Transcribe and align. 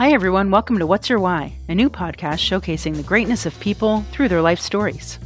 Hi, 0.00 0.12
everyone. 0.12 0.50
Welcome 0.50 0.78
to 0.78 0.86
What's 0.86 1.10
Your 1.10 1.18
Why, 1.18 1.52
a 1.68 1.74
new 1.74 1.90
podcast 1.90 2.38
showcasing 2.40 2.96
the 2.96 3.02
greatness 3.02 3.44
of 3.44 3.60
people 3.60 4.00
through 4.12 4.28
their 4.28 4.40
life 4.40 4.58
stories. 4.58 5.18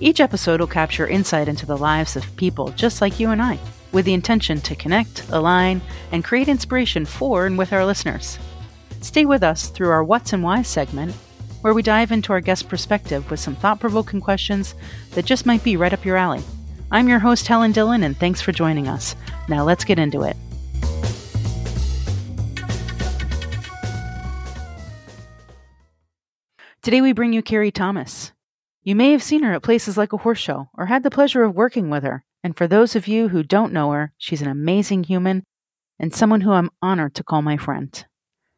Each 0.00 0.20
episode 0.20 0.58
will 0.58 0.66
capture 0.66 1.06
insight 1.06 1.48
into 1.48 1.66
the 1.66 1.76
lives 1.76 2.16
of 2.16 2.34
people 2.36 2.70
just 2.70 3.02
like 3.02 3.20
you 3.20 3.28
and 3.28 3.42
I, 3.42 3.58
with 3.92 4.06
the 4.06 4.14
intention 4.14 4.62
to 4.62 4.74
connect, 4.74 5.28
align, 5.28 5.82
and 6.12 6.24
create 6.24 6.48
inspiration 6.48 7.04
for 7.04 7.44
and 7.44 7.58
with 7.58 7.74
our 7.74 7.84
listeners. 7.84 8.38
Stay 9.02 9.26
with 9.26 9.42
us 9.42 9.68
through 9.68 9.90
our 9.90 10.02
What's 10.02 10.32
and 10.32 10.42
Why 10.42 10.62
segment, 10.62 11.12
where 11.60 11.74
we 11.74 11.82
dive 11.82 12.10
into 12.10 12.32
our 12.32 12.40
guest 12.40 12.70
perspective 12.70 13.30
with 13.30 13.38
some 13.38 13.56
thought 13.56 13.80
provoking 13.80 14.22
questions 14.22 14.74
that 15.10 15.26
just 15.26 15.44
might 15.44 15.62
be 15.62 15.76
right 15.76 15.92
up 15.92 16.06
your 16.06 16.16
alley. 16.16 16.42
I'm 16.90 17.06
your 17.06 17.18
host, 17.18 17.48
Helen 17.48 17.72
Dillon, 17.72 18.02
and 18.02 18.16
thanks 18.16 18.40
for 18.40 18.52
joining 18.52 18.88
us. 18.88 19.14
Now 19.46 19.62
let's 19.62 19.84
get 19.84 19.98
into 19.98 20.22
it. 20.22 20.38
Today 26.86 27.00
we 27.00 27.12
bring 27.12 27.32
you 27.32 27.42
Carrie 27.42 27.72
Thomas. 27.72 28.30
You 28.84 28.94
may 28.94 29.10
have 29.10 29.20
seen 29.20 29.42
her 29.42 29.54
at 29.54 29.64
places 29.64 29.96
like 29.96 30.12
a 30.12 30.18
horse 30.18 30.38
show 30.38 30.68
or 30.78 30.86
had 30.86 31.02
the 31.02 31.10
pleasure 31.10 31.42
of 31.42 31.52
working 31.52 31.90
with 31.90 32.04
her. 32.04 32.24
And 32.44 32.56
for 32.56 32.68
those 32.68 32.94
of 32.94 33.08
you 33.08 33.26
who 33.26 33.42
don't 33.42 33.72
know 33.72 33.90
her, 33.90 34.12
she's 34.18 34.40
an 34.40 34.46
amazing 34.46 35.02
human 35.02 35.42
and 35.98 36.14
someone 36.14 36.42
who 36.42 36.52
I'm 36.52 36.70
honored 36.80 37.16
to 37.16 37.24
call 37.24 37.42
my 37.42 37.56
friend. 37.56 38.06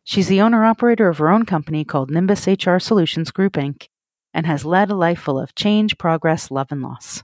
She's 0.05 0.29
the 0.29 0.43
owner 0.43 0.67
operator 0.67 1.09
of 1.09 1.17
her 1.17 1.31
own 1.31 1.47
company 1.47 1.87
called 1.87 2.11
Nimbus 2.11 2.47
HR 2.47 2.77
Solutions 2.79 3.31
Group 3.31 3.55
Inc. 3.55 3.89
and 4.35 4.45
has 4.45 4.63
led 4.63 4.91
a 4.91 4.95
life 4.95 5.21
full 5.21 5.39
of 5.39 5.55
change, 5.55 5.97
progress, 5.97 6.51
love, 6.51 6.71
and 6.71 6.83
loss. 6.83 7.23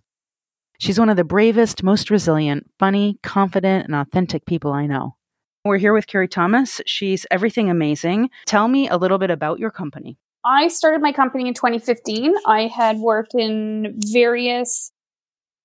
She's 0.78 0.98
one 0.98 1.10
of 1.10 1.18
the 1.18 1.22
bravest, 1.22 1.82
most 1.82 2.08
resilient, 2.08 2.70
funny, 2.78 3.18
confident, 3.22 3.84
and 3.84 3.94
authentic 3.94 4.46
people 4.46 4.72
I 4.72 4.86
know. 4.86 5.16
We're 5.66 5.76
here 5.76 5.92
with 5.92 6.06
Carrie 6.06 6.28
Thomas. 6.28 6.80
She's 6.86 7.26
everything 7.30 7.68
amazing. 7.68 8.30
Tell 8.46 8.68
me 8.68 8.88
a 8.88 8.96
little 8.96 9.18
bit 9.18 9.30
about 9.30 9.58
your 9.58 9.70
company. 9.70 10.16
I 10.44 10.68
started 10.68 11.00
my 11.00 11.12
company 11.12 11.48
in 11.48 11.54
2015. 11.54 12.34
I 12.46 12.66
had 12.66 12.98
worked 12.98 13.34
in 13.34 13.98
various 14.12 14.92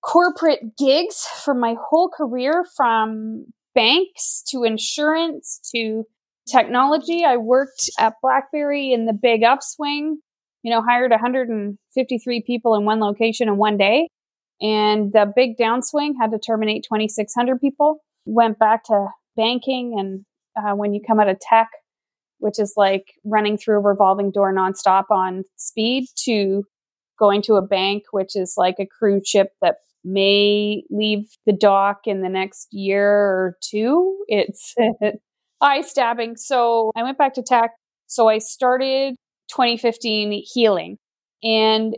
corporate 0.01 0.77
gigs 0.77 1.25
for 1.43 1.53
my 1.53 1.75
whole 1.89 2.09
career 2.09 2.65
from 2.77 3.45
banks 3.75 4.43
to 4.49 4.63
insurance 4.63 5.59
to 5.75 6.03
technology. 6.49 7.25
I 7.25 7.37
worked 7.37 7.89
at 7.99 8.13
BlackBerry 8.21 8.93
in 8.93 9.05
the 9.05 9.13
big 9.13 9.43
upswing, 9.43 10.17
you 10.63 10.71
know, 10.71 10.81
hired 10.81 11.11
153 11.11 12.43
people 12.47 12.75
in 12.75 12.85
one 12.85 12.99
location 12.99 13.49
in 13.49 13.57
one 13.57 13.77
day. 13.77 14.07
And 14.61 15.11
the 15.13 15.31
big 15.33 15.57
downswing 15.57 16.13
had 16.19 16.31
to 16.31 16.39
terminate 16.39 16.83
2,600 16.83 17.59
people. 17.59 17.99
Went 18.25 18.59
back 18.59 18.85
to 18.85 19.07
banking. 19.35 19.95
And 19.97 20.25
uh, 20.57 20.75
when 20.75 20.93
you 20.93 21.01
come 21.05 21.19
out 21.19 21.29
of 21.29 21.37
tech, 21.39 21.69
which 22.39 22.59
is 22.59 22.73
like 22.75 23.13
running 23.23 23.57
through 23.57 23.77
a 23.77 23.81
revolving 23.81 24.31
door 24.31 24.53
nonstop 24.53 25.05
on 25.11 25.43
speed, 25.55 26.05
to 26.25 26.63
going 27.17 27.41
to 27.43 27.55
a 27.55 27.61
bank, 27.61 28.03
which 28.11 28.35
is 28.35 28.55
like 28.57 28.75
a 28.79 28.87
cruise 28.87 29.27
ship 29.27 29.49
that 29.61 29.75
may 30.03 30.83
leave 30.89 31.25
the 31.45 31.53
dock 31.53 32.01
in 32.05 32.21
the 32.21 32.29
next 32.29 32.67
year 32.71 33.05
or 33.05 33.57
two. 33.61 34.17
It's 34.27 34.73
eye 35.61 35.81
stabbing. 35.81 36.37
So 36.37 36.91
I 36.95 37.03
went 37.03 37.17
back 37.17 37.33
to 37.35 37.43
tech. 37.43 37.71
So 38.07 38.27
I 38.27 38.37
started 38.37 39.15
2015 39.49 40.43
healing. 40.53 40.97
And 41.43 41.95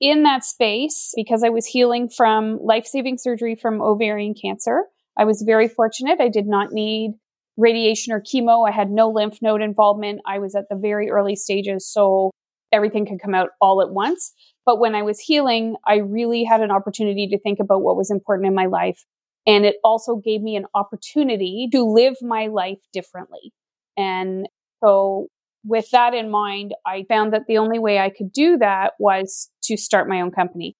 in 0.00 0.22
that 0.22 0.44
space, 0.44 1.12
because 1.14 1.42
I 1.44 1.50
was 1.50 1.66
healing 1.66 2.08
from 2.08 2.58
life 2.62 2.86
saving 2.86 3.18
surgery 3.18 3.54
from 3.54 3.80
ovarian 3.80 4.34
cancer, 4.34 4.84
I 5.16 5.24
was 5.24 5.42
very 5.42 5.68
fortunate. 5.68 6.20
I 6.20 6.28
did 6.28 6.46
not 6.46 6.72
need 6.72 7.12
radiation 7.60 8.12
or 8.12 8.20
chemo. 8.20 8.68
I 8.68 8.72
had 8.72 8.90
no 8.90 9.10
lymph 9.10 9.38
node 9.42 9.62
involvement. 9.62 10.20
I 10.26 10.38
was 10.38 10.54
at 10.54 10.68
the 10.68 10.76
very 10.76 11.10
early 11.10 11.36
stages, 11.36 11.86
so 11.86 12.30
everything 12.72 13.06
could 13.06 13.20
come 13.20 13.34
out 13.34 13.50
all 13.60 13.82
at 13.82 13.90
once. 13.90 14.32
But 14.66 14.78
when 14.78 14.94
I 14.94 15.02
was 15.02 15.18
healing, 15.18 15.76
I 15.86 15.96
really 15.96 16.44
had 16.44 16.60
an 16.60 16.70
opportunity 16.70 17.28
to 17.28 17.38
think 17.38 17.58
about 17.60 17.82
what 17.82 17.96
was 17.96 18.10
important 18.10 18.46
in 18.48 18.54
my 18.54 18.66
life. 18.66 19.04
And 19.46 19.64
it 19.64 19.76
also 19.82 20.16
gave 20.16 20.42
me 20.42 20.56
an 20.56 20.66
opportunity 20.74 21.68
to 21.72 21.82
live 21.82 22.14
my 22.20 22.46
life 22.46 22.78
differently. 22.92 23.52
And 23.96 24.48
so, 24.82 25.28
with 25.64 25.90
that 25.90 26.14
in 26.14 26.30
mind, 26.30 26.74
I 26.86 27.04
found 27.08 27.34
that 27.34 27.42
the 27.46 27.58
only 27.58 27.78
way 27.78 27.98
I 27.98 28.08
could 28.10 28.32
do 28.32 28.56
that 28.58 28.92
was 28.98 29.50
to 29.64 29.76
start 29.76 30.08
my 30.08 30.20
own 30.20 30.30
company. 30.30 30.74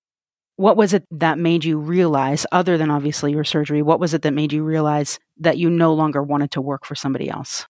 What 0.60 0.76
was 0.76 0.92
it 0.92 1.06
that 1.10 1.38
made 1.38 1.64
you 1.64 1.78
realize, 1.78 2.44
other 2.52 2.76
than 2.76 2.90
obviously 2.90 3.32
your 3.32 3.44
surgery, 3.44 3.80
what 3.80 3.98
was 3.98 4.12
it 4.12 4.20
that 4.20 4.34
made 4.34 4.52
you 4.52 4.62
realize 4.62 5.18
that 5.38 5.56
you 5.56 5.70
no 5.70 5.94
longer 5.94 6.22
wanted 6.22 6.50
to 6.50 6.60
work 6.60 6.84
for 6.84 6.94
somebody 6.94 7.30
else? 7.30 7.64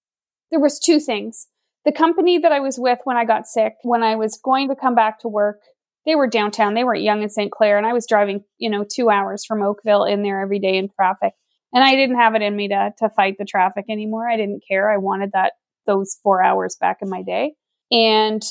There 0.50 0.58
was 0.58 0.80
two 0.80 0.98
things. 0.98 1.46
The 1.84 1.92
company 1.92 2.38
that 2.38 2.50
I 2.50 2.58
was 2.58 2.80
with 2.80 2.98
when 3.04 3.16
I 3.16 3.24
got 3.24 3.46
sick, 3.46 3.74
when 3.84 4.02
I 4.02 4.16
was 4.16 4.40
going 4.42 4.70
to 4.70 4.74
come 4.74 4.96
back 4.96 5.20
to 5.20 5.28
work, 5.28 5.60
they 6.04 6.16
were 6.16 6.26
downtown. 6.26 6.74
They 6.74 6.82
were 6.82 6.96
at 6.96 7.02
Yonge 7.02 7.22
and 7.22 7.30
St. 7.30 7.52
Clair, 7.52 7.78
and 7.78 7.86
I 7.86 7.92
was 7.92 8.08
driving, 8.08 8.42
you 8.58 8.68
know, 8.68 8.84
two 8.84 9.08
hours 9.08 9.44
from 9.44 9.62
Oakville 9.62 10.02
in 10.02 10.24
there 10.24 10.40
every 10.40 10.58
day 10.58 10.76
in 10.76 10.88
traffic. 10.88 11.34
And 11.72 11.84
I 11.84 11.94
didn't 11.94 12.18
have 12.18 12.34
it 12.34 12.42
in 12.42 12.56
me 12.56 12.66
to 12.70 12.92
to 12.98 13.08
fight 13.10 13.36
the 13.38 13.44
traffic 13.44 13.84
anymore. 13.88 14.28
I 14.28 14.36
didn't 14.36 14.64
care. 14.66 14.90
I 14.90 14.96
wanted 14.96 15.30
that 15.34 15.52
those 15.86 16.18
four 16.24 16.42
hours 16.42 16.76
back 16.80 16.98
in 17.02 17.08
my 17.08 17.22
day. 17.22 17.52
And 17.92 18.42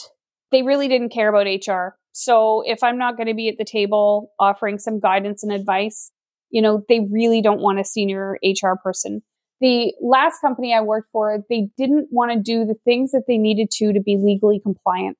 they 0.53 0.61
really 0.61 0.87
didn't 0.87 1.09
care 1.09 1.27
about 1.27 1.45
HR. 1.45 1.98
So 2.11 2.63
if 2.65 2.83
I'm 2.83 2.97
not 2.97 3.17
going 3.17 3.27
to 3.27 3.33
be 3.33 3.49
at 3.49 3.57
the 3.57 3.65
table 3.65 4.31
offering 4.39 4.79
some 4.79 4.99
guidance 4.99 5.43
and 5.43 5.51
advice, 5.51 6.11
you 6.49 6.61
know, 6.61 6.83
they 6.89 7.01
really 7.11 7.41
don't 7.41 7.61
want 7.61 7.79
a 7.79 7.83
senior 7.83 8.37
HR 8.43 8.73
person. 8.83 9.21
The 9.61 9.93
last 10.01 10.39
company 10.39 10.73
I 10.73 10.81
worked 10.81 11.09
for, 11.11 11.43
they 11.49 11.67
didn't 11.77 12.07
want 12.11 12.31
to 12.31 12.39
do 12.39 12.65
the 12.65 12.75
things 12.85 13.11
that 13.11 13.23
they 13.27 13.37
needed 13.37 13.69
to 13.71 13.93
to 13.93 13.99
be 13.99 14.17
legally 14.17 14.59
compliant, 14.59 15.17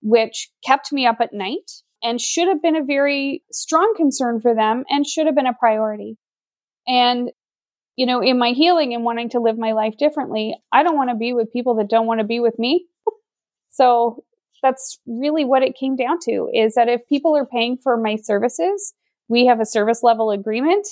which 0.00 0.48
kept 0.64 0.92
me 0.92 1.06
up 1.06 1.16
at 1.20 1.32
night 1.32 1.70
and 2.02 2.20
should 2.20 2.48
have 2.48 2.62
been 2.62 2.76
a 2.76 2.84
very 2.84 3.42
strong 3.52 3.92
concern 3.96 4.40
for 4.40 4.54
them 4.54 4.84
and 4.88 5.06
should 5.06 5.26
have 5.26 5.34
been 5.34 5.46
a 5.46 5.54
priority. 5.54 6.16
And, 6.86 7.30
you 7.96 8.06
know, 8.06 8.22
in 8.22 8.38
my 8.38 8.50
healing 8.50 8.94
and 8.94 9.04
wanting 9.04 9.30
to 9.30 9.40
live 9.40 9.58
my 9.58 9.72
life 9.72 9.94
differently, 9.98 10.54
I 10.72 10.82
don't 10.82 10.96
want 10.96 11.10
to 11.10 11.16
be 11.16 11.32
with 11.32 11.52
people 11.52 11.74
that 11.76 11.90
don't 11.90 12.06
want 12.06 12.20
to 12.20 12.26
be 12.26 12.40
with 12.40 12.58
me. 12.58 12.86
so 13.70 14.24
that's 14.62 14.98
really 15.06 15.44
what 15.44 15.62
it 15.62 15.76
came 15.78 15.96
down 15.96 16.18
to 16.24 16.48
is 16.52 16.74
that 16.74 16.88
if 16.88 17.06
people 17.08 17.36
are 17.36 17.46
paying 17.46 17.76
for 17.76 17.96
my 17.96 18.16
services, 18.16 18.94
we 19.28 19.46
have 19.46 19.60
a 19.60 19.66
service 19.66 20.02
level 20.02 20.30
agreement. 20.30 20.86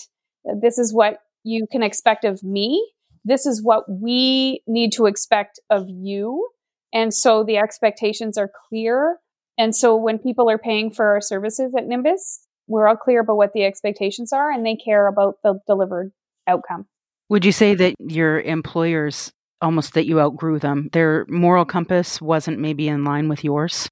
This 0.60 0.78
is 0.78 0.94
what 0.94 1.18
you 1.44 1.66
can 1.70 1.82
expect 1.82 2.24
of 2.24 2.42
me. 2.42 2.92
This 3.24 3.46
is 3.46 3.62
what 3.62 3.84
we 3.88 4.62
need 4.66 4.92
to 4.92 5.06
expect 5.06 5.60
of 5.70 5.86
you. 5.88 6.48
And 6.92 7.12
so 7.12 7.44
the 7.44 7.58
expectations 7.58 8.38
are 8.38 8.50
clear. 8.68 9.18
And 9.58 9.74
so 9.74 9.96
when 9.96 10.18
people 10.18 10.48
are 10.48 10.58
paying 10.58 10.90
for 10.90 11.06
our 11.06 11.20
services 11.20 11.74
at 11.76 11.86
Nimbus, 11.86 12.46
we're 12.68 12.86
all 12.86 12.96
clear 12.96 13.20
about 13.20 13.36
what 13.36 13.52
the 13.52 13.64
expectations 13.64 14.32
are 14.32 14.50
and 14.50 14.64
they 14.64 14.76
care 14.76 15.06
about 15.08 15.36
the 15.42 15.58
delivered 15.66 16.12
outcome. 16.46 16.86
Would 17.28 17.44
you 17.44 17.52
say 17.52 17.74
that 17.74 17.94
your 17.98 18.40
employers 18.40 19.32
almost 19.60 19.94
that 19.94 20.06
you 20.06 20.20
outgrew 20.20 20.58
them. 20.58 20.88
Their 20.92 21.26
moral 21.28 21.64
compass 21.64 22.20
wasn't 22.20 22.58
maybe 22.58 22.88
in 22.88 23.04
line 23.04 23.28
with 23.28 23.44
yours. 23.44 23.88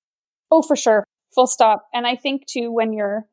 Oh, 0.51 0.63
for 0.63 0.77
sure. 0.77 1.05
Full 1.35 1.47
stop. 1.47 1.87
And 1.93 2.07
I 2.07 2.17
think 2.17 2.47
too, 2.47 2.73
when 2.73 2.93
you're 2.93 3.27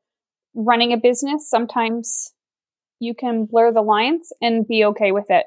running 0.56 0.94
a 0.94 0.98
business, 0.98 1.50
sometimes 1.50 2.34
you 3.00 3.14
can 3.14 3.46
blur 3.46 3.72
the 3.72 3.82
lines 3.82 4.30
and 4.42 4.68
be 4.68 4.86
okay 4.86 5.12
with 5.12 5.26
it. 5.30 5.46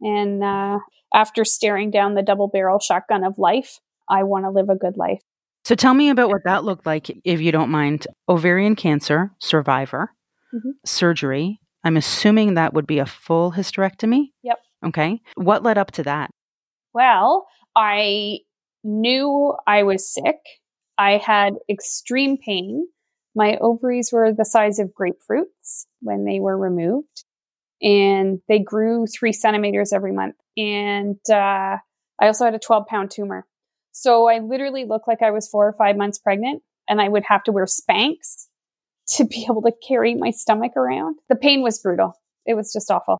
And 0.00 0.42
uh, 0.42 0.78
after 1.14 1.44
staring 1.44 1.90
down 1.90 2.14
the 2.14 2.22
double 2.22 2.48
barrel 2.48 2.78
shotgun 2.78 3.24
of 3.24 3.38
life, 3.38 3.78
I 4.08 4.22
want 4.22 4.44
to 4.44 4.50
live 4.50 4.68
a 4.68 4.76
good 4.76 4.96
life. 4.96 5.20
So 5.64 5.74
tell 5.74 5.94
me 5.94 6.08
about 6.10 6.30
what 6.30 6.44
that 6.44 6.64
looked 6.64 6.86
like, 6.86 7.10
if 7.24 7.40
you 7.40 7.52
don't 7.52 7.70
mind. 7.70 8.06
Ovarian 8.28 8.76
cancer, 8.76 9.30
survivor, 9.38 10.12
mm-hmm. 10.54 10.70
surgery. 10.84 11.60
I'm 11.84 11.96
assuming 11.96 12.54
that 12.54 12.74
would 12.74 12.86
be 12.86 12.98
a 12.98 13.06
full 13.06 13.52
hysterectomy. 13.52 14.30
Yep. 14.42 14.58
Okay. 14.84 15.20
What 15.34 15.62
led 15.62 15.78
up 15.78 15.90
to 15.92 16.02
that? 16.04 16.30
Well, 16.92 17.46
I 17.76 18.38
knew 18.82 19.54
I 19.66 19.82
was 19.82 20.12
sick. 20.12 20.38
I 20.98 21.18
had 21.18 21.54
extreme 21.68 22.36
pain. 22.36 22.86
My 23.34 23.56
ovaries 23.60 24.10
were 24.12 24.32
the 24.32 24.44
size 24.44 24.78
of 24.78 24.90
grapefruits 24.98 25.86
when 26.00 26.24
they 26.24 26.40
were 26.40 26.58
removed, 26.58 27.24
and 27.80 28.40
they 28.48 28.58
grew 28.58 29.06
three 29.06 29.32
centimeters 29.32 29.92
every 29.92 30.12
month. 30.12 30.34
And 30.56 31.18
uh, 31.30 31.76
I 32.20 32.26
also 32.26 32.44
had 32.44 32.54
a 32.54 32.58
12 32.58 32.86
pound 32.86 33.10
tumor. 33.10 33.46
So 33.92 34.28
I 34.28 34.38
literally 34.38 34.84
looked 34.84 35.08
like 35.08 35.22
I 35.22 35.30
was 35.30 35.48
four 35.48 35.66
or 35.66 35.72
five 35.72 35.96
months 35.96 36.18
pregnant, 36.18 36.62
and 36.88 37.00
I 37.00 37.08
would 37.08 37.24
have 37.28 37.44
to 37.44 37.52
wear 37.52 37.66
Spanx 37.66 38.46
to 39.16 39.24
be 39.24 39.46
able 39.48 39.62
to 39.62 39.72
carry 39.86 40.14
my 40.14 40.30
stomach 40.30 40.76
around. 40.76 41.16
The 41.28 41.36
pain 41.36 41.62
was 41.62 41.78
brutal. 41.78 42.14
It 42.46 42.54
was 42.54 42.72
just 42.72 42.90
awful. 42.90 43.18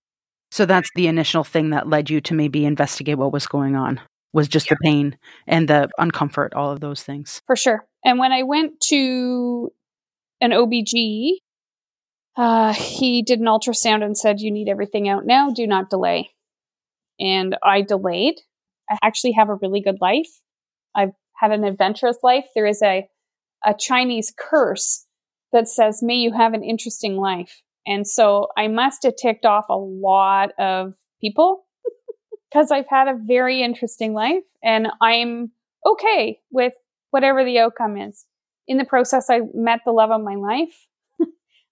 So 0.50 0.67
that's 0.67 0.91
the 0.94 1.06
initial 1.06 1.44
thing 1.44 1.70
that 1.70 1.88
led 1.88 2.11
you 2.11 2.20
to 2.23 2.35
maybe 2.35 2.64
investigate 2.64 3.19
what 3.19 3.32
was 3.32 3.47
going 3.47 3.76
on 3.76 4.00
was 4.32 4.49
just 4.49 4.67
yeah. 4.67 4.75
the 4.75 4.85
pain 4.85 5.19
and 5.47 5.69
the 5.69 5.88
uncomfort, 5.99 6.50
all 6.55 6.70
of 6.70 6.81
those 6.81 7.02
things. 7.02 7.43
For 7.47 7.56
sure. 7.56 7.87
And 8.05 8.19
when 8.19 8.32
I 8.32 8.43
went 8.43 8.81
to 8.88 9.73
an 10.41 10.50
OBG, 10.50 11.32
uh, 12.37 12.73
he 12.73 13.23
did 13.23 13.41
an 13.41 13.47
ultrasound 13.47 14.05
and 14.05 14.17
said, 14.17 14.41
You 14.41 14.50
need 14.50 14.69
everything 14.69 15.08
out 15.08 15.26
now. 15.26 15.50
Do 15.50 15.67
not 15.67 15.91
delay. 15.91 16.31
And 17.19 17.56
I 17.62 17.82
delayed. 17.82 18.37
I 18.88 18.99
actually 19.02 19.32
have 19.32 19.49
a 19.49 19.56
really 19.56 19.81
good 19.81 19.99
life. 20.00 20.31
I've 20.94 21.12
had 21.37 21.52
an 21.52 21.64
adventurous 21.64 22.19
life. 22.23 22.47
There 22.55 22.67
is 22.67 22.82
a, 22.82 23.08
a 23.64 23.75
Chinese 23.79 24.32
curse 24.37 25.06
that 25.52 25.69
says, 25.69 26.02
may 26.02 26.14
you 26.14 26.32
have 26.32 26.55
an 26.55 26.62
interesting 26.62 27.17
life. 27.17 27.62
And 27.91 28.07
so 28.07 28.47
I 28.57 28.69
must 28.69 29.03
have 29.03 29.17
ticked 29.17 29.45
off 29.45 29.65
a 29.69 29.77
lot 29.77 30.51
of 30.61 30.95
people 31.21 31.65
because 32.51 32.71
I've 32.71 32.89
had 32.89 33.09
a 33.09 33.19
very 33.21 33.63
interesting 33.63 34.15
life 34.15 34.45
and 34.63 34.87
I'm 35.03 35.51
okay 35.85 36.39
with 36.53 36.73
whatever 37.11 37.45
the 37.45 37.59
outcome 37.59 37.97
is. 37.97 38.27
In 38.69 38.79
the 38.79 38.85
process, 38.85 39.29
I 39.29 39.41
met 39.55 39.81
the 39.85 39.91
love 39.91 40.13
of 40.13 40.23
my 40.23 40.37
life 40.37 40.87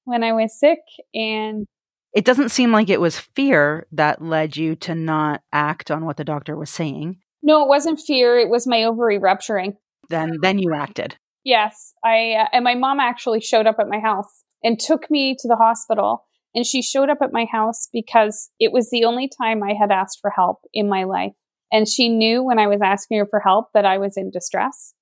when 0.07 0.25
I 0.25 0.33
was 0.33 0.59
sick 0.59 0.81
and 1.15 1.67
it 2.13 2.25
doesn't 2.25 2.49
seem 2.49 2.73
like 2.73 2.89
it 2.89 3.01
was 3.01 3.17
fear 3.17 3.87
that 3.93 4.21
led 4.21 4.57
you 4.57 4.75
to 4.77 4.97
not 4.97 5.43
act 5.53 5.89
on 5.89 6.05
what 6.05 6.17
the 6.17 6.25
doctor 6.25 6.57
was 6.57 6.71
saying. 6.71 7.21
No, 7.45 7.63
it 7.63 7.69
wasn't 7.69 8.01
fear. 8.01 8.37
It 8.37 8.49
was 8.49 8.67
my 8.67 8.83
ovary 8.83 9.19
rupturing. 9.19 9.77
Then, 10.09 10.39
then 10.43 10.59
you 10.59 10.75
acted. 10.75 11.17
Yes, 11.45 11.93
I 12.05 12.33
uh, 12.33 12.49
and 12.53 12.65
my 12.65 12.75
mom 12.75 12.99
actually 12.99 13.41
showed 13.41 13.69
up 13.69 13.77
at 13.79 13.89
my 13.89 14.01
house 14.01 14.43
and 14.63 14.79
took 14.79 15.11
me 15.11 15.37
to 15.39 15.49
the 15.49 15.57
hospital. 15.57 16.25
And 16.55 16.67
she 16.67 16.83
showed 16.83 17.11
up 17.11 17.19
at 17.23 17.33
my 17.33 17.47
house 17.51 17.89
because 17.93 18.51
it 18.59 18.73
was 18.73 18.91
the 18.91 19.05
only 19.05 19.29
time 19.29 19.63
I 19.63 19.75
had 19.79 19.93
asked 19.93 20.19
for 20.21 20.31
help 20.31 20.59
in 20.73 20.89
my 20.89 21.05
life. 21.05 21.33
And 21.71 21.87
she 21.87 22.09
knew 22.09 22.43
when 22.43 22.59
I 22.59 22.67
was 22.67 22.81
asking 22.83 23.19
her 23.19 23.27
for 23.27 23.41
help 23.41 23.67
that 23.75 23.85
I 23.85 23.99
was 23.99 24.17
in 24.17 24.31
distress. 24.31 24.95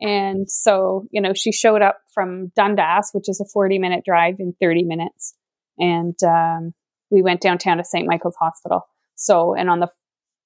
And 0.00 0.50
so, 0.50 1.06
you 1.10 1.20
know, 1.20 1.32
she 1.34 1.52
showed 1.52 1.82
up 1.82 1.98
from 2.12 2.52
Dundas, 2.56 3.10
which 3.12 3.28
is 3.28 3.40
a 3.40 3.50
40 3.52 3.78
minute 3.78 4.04
drive 4.04 4.36
in 4.38 4.54
30 4.60 4.84
minutes. 4.84 5.34
And 5.78 6.16
um, 6.22 6.74
we 7.10 7.22
went 7.22 7.40
downtown 7.40 7.78
to 7.78 7.84
St. 7.84 8.06
Michael's 8.06 8.36
Hospital. 8.40 8.86
So, 9.16 9.54
and 9.54 9.68
on 9.68 9.80
the, 9.80 9.88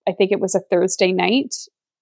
I 0.09 0.13
think 0.13 0.33
it 0.33 0.41
was 0.41 0.55
a 0.55 0.63
Thursday 0.71 1.13
night 1.13 1.55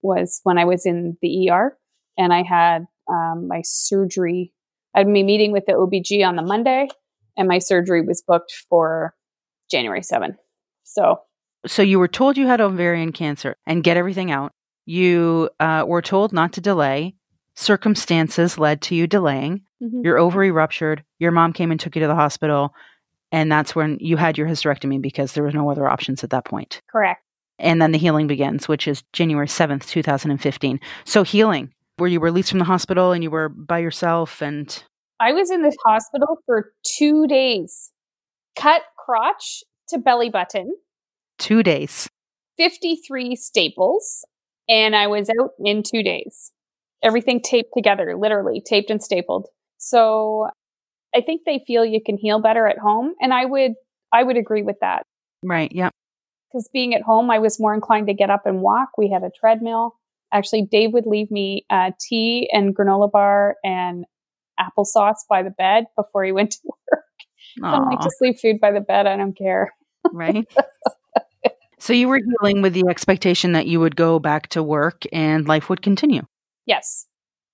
was 0.03 0.41
when 0.43 0.59
I 0.59 0.65
was 0.65 0.87
in 0.87 1.17
the 1.23 1.51
ER 1.51 1.77
and 2.19 2.33
I 2.33 2.43
had 2.43 2.87
um, 3.09 3.49
my 3.49 3.63
surgery. 3.65 4.53
I 4.95 5.01
had 5.01 5.13
be 5.13 5.23
meeting 5.23 5.53
with 5.53 5.67
the 5.67 5.73
OBG 5.73 6.27
on 6.27 6.37
the 6.37 6.43
Monday 6.43 6.89
and 7.37 7.49
my 7.49 7.59
surgery 7.59 8.03
was 8.03 8.23
booked 8.23 8.53
for 8.69 9.15
January 9.71 10.03
7. 10.03 10.37
So, 10.85 11.21
so 11.67 11.83
you 11.83 11.99
were 11.99 12.09
told 12.09 12.37
you 12.37 12.47
had 12.47 12.61
ovarian 12.61 13.13
cancer 13.13 13.57
and 13.67 13.85
get 13.85 13.97
everything 13.97 14.31
out. 14.31 14.53
You 14.85 15.51
uh, 15.61 15.85
were 15.87 16.03
told 16.03 16.33
not 16.33 16.53
to 16.55 16.61
delay. 16.61 17.15
Circumstances 17.55 18.59
led 18.59 18.83
to 18.83 18.95
you 18.95 19.07
delaying. 19.07 19.63
Mm-hmm. 19.83 20.01
Your 20.05 20.19
ovary 20.19 20.51
ruptured. 20.51 21.05
Your 21.19 21.31
mom 21.31 21.53
came 21.53 21.71
and 21.71 21.79
took 21.79 21.95
you 21.97 22.03
to 22.03 22.09
the 22.09 22.15
hospital. 22.15 22.75
And 23.31 23.51
that's 23.51 23.75
when 23.75 23.99
you 24.01 24.17
had 24.17 24.37
your 24.37 24.47
hysterectomy 24.47 25.01
because 25.01 25.33
there 25.33 25.43
were 25.43 25.53
no 25.53 25.71
other 25.71 25.89
options 25.89 26.23
at 26.23 26.31
that 26.31 26.45
point. 26.45 26.83
Correct. 26.91 27.23
And 27.59 27.81
then 27.81 27.93
the 27.93 27.99
healing 27.99 28.27
begins, 28.27 28.67
which 28.67 28.89
is 28.89 29.05
January 29.13 29.47
7th, 29.47 29.89
2015. 29.89 30.81
So, 31.05 31.23
healing, 31.23 31.73
were 32.03 32.09
you 32.09 32.21
were 32.21 32.27
released 32.27 32.51
from 32.51 32.59
the 32.59 32.65
hospital 32.65 33.13
and 33.13 33.23
you 33.23 33.31
were 33.31 33.49
by 33.49 33.79
yourself 33.79 34.43
and 34.43 34.85
I 35.21 35.33
was 35.33 35.53
in 35.53 35.63
the 35.63 35.75
hospital 35.87 36.39
for 36.47 36.73
two 36.85 37.29
days. 37.29 37.93
Cut 38.57 38.83
crotch 38.99 39.63
to 39.89 39.99
belly 39.99 40.31
button. 40.31 40.75
Two 41.39 41.63
days. 41.63 42.09
53 42.57 43.37
staples. 43.37 44.25
And 44.69 44.97
I 44.97 45.07
was 45.07 45.31
out 45.31 45.51
in 45.65 45.85
two 45.85 46.03
days. 46.03 46.51
Everything 47.05 47.41
taped 47.41 47.71
together, 47.73 48.17
literally 48.17 48.61
taped 48.67 48.91
and 48.91 49.01
stapled. 49.01 49.47
So 49.79 50.49
I 51.15 51.21
think 51.21 51.43
they 51.47 51.63
feel 51.69 51.85
you 51.85 52.01
can 52.05 52.17
heal 52.17 52.41
better 52.41 52.67
at 52.67 52.79
home. 52.79 53.15
And 53.21 53.33
I 53.33 53.45
would, 53.45 53.75
I 54.13 54.25
would 54.25 54.37
agree 54.37 54.63
with 54.63 54.81
that. 54.81 55.05
Right. 55.45 55.71
Yeah. 55.71 55.91
Because 56.51 56.69
being 56.73 56.97
at 56.97 57.03
home, 57.03 57.31
I 57.31 57.39
was 57.39 57.61
more 57.61 57.75
inclined 57.75 58.09
to 58.09 58.15
get 58.15 58.29
up 58.29 58.45
and 58.45 58.61
walk. 58.61 58.91
We 58.99 59.09
had 59.09 59.23
a 59.23 59.31
treadmill. 59.39 59.95
Actually, 60.33 60.63
Dave 60.71 60.93
would 60.93 61.07
leave 61.07 61.31
me 61.31 61.67
uh, 61.71 61.91
tea 62.01 62.49
and 62.53 62.75
granola 62.75 63.11
bar 63.11 63.57
and 63.63 64.05
applesauce 64.59 65.17
by 65.29 65.43
the 65.43 65.51
bed 65.51 65.85
before 65.97 66.25
he 66.25 66.33
went 66.33 66.53
to 66.53 66.59
work. 66.65 67.05
I 67.63 67.79
like, 67.79 68.01
just 68.01 68.17
leave 68.21 68.39
food 68.41 68.61
by 68.61 68.71
the 68.71 68.81
bed. 68.81 69.07
I 69.07 69.17
don't 69.17 69.37
care. 69.37 69.75
right. 70.13 70.47
so 71.79 71.93
you 71.93 72.09
were 72.09 72.21
healing 72.41 72.63
with 72.63 72.73
the 72.73 72.85
expectation 72.89 73.53
that 73.53 73.67
you 73.67 73.81
would 73.81 73.97
go 73.97 74.19
back 74.19 74.49
to 74.49 74.63
work 74.63 75.03
and 75.13 75.47
life 75.47 75.69
would 75.69 75.83
continue. 75.83 76.23
Yes. 76.67 77.07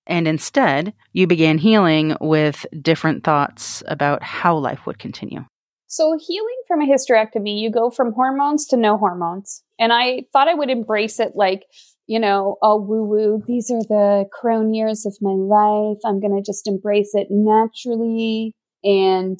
And 0.07 0.27
instead, 0.27 0.95
you 1.13 1.27
began 1.27 1.59
healing 1.59 2.17
with 2.21 2.65
different 2.81 3.25
thoughts 3.25 3.83
about 3.87 4.23
how 4.23 4.57
life 4.57 4.87
would 4.87 4.99
continue. 4.99 5.45
So, 5.87 6.19
healing 6.19 6.57
from 6.67 6.83
a 6.83 6.87
hysterectomy, 6.87 7.61
you 7.61 7.71
go 7.71 7.91
from 7.91 8.13
hormones 8.13 8.67
to 8.69 8.77
no 8.77 8.97
hormones. 8.97 9.63
And 9.79 9.93
I 9.93 10.25
thought 10.33 10.49
I 10.49 10.55
would 10.55 10.71
embrace 10.71 11.19
it 11.21 11.33
like, 11.35 11.65
you 12.09 12.19
know, 12.19 12.57
oh, 12.63 12.81
woo 12.81 13.05
woo, 13.05 13.43
these 13.47 13.71
are 13.71 13.83
the 13.83 14.25
crone 14.33 14.73
years 14.73 15.05
of 15.05 15.15
my 15.21 15.31
life. 15.31 15.99
I'm 16.07 16.21
going 16.21 16.35
to 16.35 16.43
just 16.43 16.67
embrace 16.67 17.11
it 17.13 17.29
naturally. 17.31 18.55
And 18.83 19.39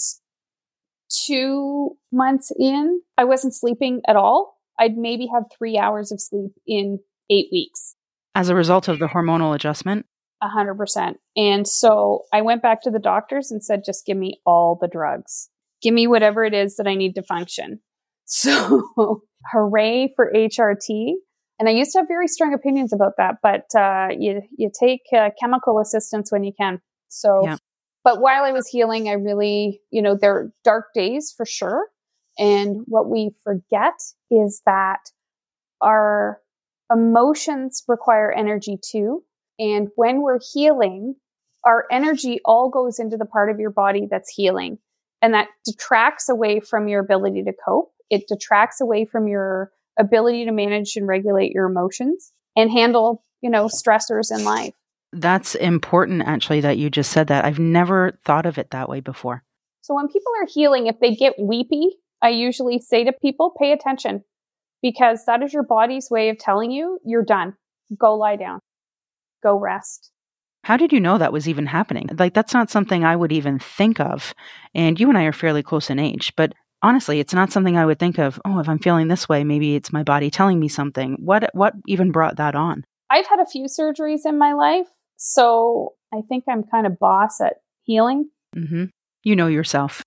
two 1.27 1.97
months 2.13 2.53
in, 2.59 3.01
I 3.17 3.25
wasn't 3.25 3.55
sleeping 3.55 4.03
at 4.07 4.17
all. 4.17 4.59
I'd 4.79 4.99
maybe 4.99 5.29
have 5.33 5.45
three 5.57 5.79
hours 5.79 6.13
of 6.13 6.21
sleep 6.21 6.53
in 6.67 6.99
eight 7.31 7.47
weeks. 7.51 7.97
As 8.35 8.51
a 8.51 8.55
result 8.55 8.87
of 8.87 8.99
the 8.99 9.07
hormonal 9.07 9.55
adjustment? 9.55 10.05
A 10.43 10.49
hundred 10.49 10.75
percent. 10.75 11.17
And 11.37 11.67
so 11.67 12.25
I 12.35 12.43
went 12.43 12.63
back 12.63 12.83
to 12.83 12.91
the 12.91 13.01
doctors 13.01 13.51
and 13.51 13.65
said, 13.65 13.81
just 13.85 14.05
give 14.05 14.19
me 14.19 14.41
all 14.45 14.79
the 14.79 14.89
drugs. 14.89 15.49
Give 15.81 15.95
me 15.95 16.07
whatever 16.07 16.45
it 16.45 16.53
is 16.53 16.77
that 16.77 16.87
I 16.87 16.95
need 16.97 17.15
to 17.15 17.23
function. 17.23 17.81
So 18.31 19.23
hooray 19.51 20.13
for 20.15 20.31
HRT. 20.37 21.15
And 21.59 21.69
I 21.69 21.73
used 21.73 21.93
to 21.93 21.99
have 21.99 22.09
very 22.09 22.29
strong 22.29 22.55
opinions 22.55 22.93
about 22.93 23.15
that, 23.19 23.37
but 23.43 23.67
uh, 23.77 24.09
you 24.17 24.43
you 24.57 24.71
take 24.79 25.03
uh, 25.17 25.31
chemical 25.41 25.81
assistance 25.81 26.31
when 26.31 26.45
you 26.45 26.53
can. 26.59 26.81
So, 27.09 27.41
yeah. 27.45 27.57
but 28.05 28.21
while 28.21 28.45
I 28.45 28.53
was 28.53 28.69
healing, 28.69 29.09
I 29.09 29.13
really, 29.13 29.81
you 29.91 30.03
know, 30.03 30.15
there 30.15 30.35
are 30.35 30.53
dark 30.63 30.87
days 30.95 31.33
for 31.37 31.45
sure. 31.45 31.87
And 32.39 32.83
what 32.87 33.11
we 33.11 33.31
forget 33.43 33.95
is 34.31 34.63
that 34.67 35.11
our 35.81 36.41
emotions 36.93 37.83
require 37.89 38.31
energy 38.31 38.79
too. 38.81 39.25
And 39.59 39.89
when 39.97 40.23
we're 40.23 40.39
healing, 40.53 41.17
our 41.65 41.87
energy 41.91 42.41
all 42.45 42.71
goes 42.71 43.01
into 43.01 43.17
the 43.17 43.27
part 43.27 43.51
of 43.51 43.59
your 43.59 43.71
body 43.71 44.07
that's 44.09 44.31
healing. 44.31 44.79
And 45.21 45.35
that 45.35 45.49
detracts 45.65 46.29
away 46.29 46.61
from 46.61 46.87
your 46.87 47.01
ability 47.01 47.43
to 47.43 47.53
cope. 47.53 47.93
It 48.09 48.29
detracts 48.29 48.81
away 48.81 49.05
from 49.05 49.27
your 49.27 49.73
ability 49.99 50.45
to 50.45 50.53
manage 50.53 50.97
and 50.97 51.07
regulate 51.07 51.53
your 51.53 51.67
emotions 51.67 52.33
and 52.57 52.71
handle, 52.71 53.25
you 53.41 53.51
know, 53.51 53.67
stressors 53.67 54.31
in 54.31 54.45
life. 54.45 54.75
That's 55.13 55.55
important, 55.55 56.23
actually, 56.27 56.61
that 56.61 56.77
you 56.79 56.91
just 56.91 57.11
said 57.13 57.29
that. 57.29 57.45
I've 57.45 57.59
never 57.59 58.19
thought 58.25 58.47
of 58.47 58.59
it 58.59 58.71
that 58.71 58.89
way 58.89 59.01
before. 59.01 59.43
So 59.81 59.95
when 59.95 60.09
people 60.09 60.33
are 60.43 60.47
healing, 60.53 60.87
if 60.87 61.01
they 61.01 61.15
get 61.15 61.35
weepy, 61.39 61.97
I 62.21 62.29
usually 62.29 62.79
say 62.81 63.05
to 63.05 63.13
people, 63.13 63.55
pay 63.59 63.73
attention 63.73 64.23
because 64.83 65.25
that 65.27 65.43
is 65.43 65.53
your 65.53 65.63
body's 65.63 66.09
way 66.11 66.29
of 66.29 66.39
telling 66.39 66.71
you 66.71 66.99
you're 67.05 67.25
done. 67.25 67.55
Go 67.99 68.17
lie 68.17 68.37
down, 68.37 68.61
go 69.43 69.59
rest. 69.59 70.11
How 70.65 70.77
did 70.77 70.93
you 70.93 71.01
know 71.01 71.17
that 71.17 71.33
was 71.33 71.49
even 71.49 71.67
happening? 71.67 72.11
Like, 72.19 72.35
that's 72.35 72.53
not 72.53 72.69
something 72.69 73.03
I 73.05 73.17
would 73.17 73.33
even 73.33 73.59
think 73.59 74.01
of. 74.01 74.35
And 74.75 75.01
you 75.01 75.09
and 75.09 75.17
I 75.17 75.25
are 75.25 75.33
fairly 75.33 75.63
close 75.63 75.89
in 75.89 75.99
age, 75.99 76.35
but 76.37 76.53
honestly, 76.83 77.21
it's 77.21 77.35
not 77.35 77.53
something 77.53 77.77
I 77.77 77.87
would 77.87 77.99
think 77.99 78.19
of, 78.19 78.41
oh, 78.45 78.59
if 78.59 78.69
I'm 78.69 78.79
feeling 78.79 79.09
this 79.09 79.29
way, 79.29 79.45
maybe 79.45 79.75
it's 79.75 79.93
my 79.93 80.03
body 80.03 80.31
telling 80.31 80.61
me 80.61 80.69
something. 80.69 81.17
What 81.19 81.51
what 81.55 81.75
even 81.87 82.11
brought 82.11 82.37
that 82.37 82.55
on? 82.55 82.85
I've 83.11 83.27
had 83.27 83.41
a 83.41 83.47
few 83.47 83.65
surgeries 83.67 84.27
in 84.27 84.39
my 84.39 84.53
life, 84.53 84.87
so 85.17 85.95
I 86.13 86.21
think 86.29 86.45
I'm 86.49 86.65
kind 86.65 86.87
of 86.87 86.99
boss 86.99 87.41
at 87.41 87.55
healing. 87.85 88.31
Mm-hmm. 88.57 88.85
You 89.23 89.37
know 89.37 89.47
yourself 89.47 90.03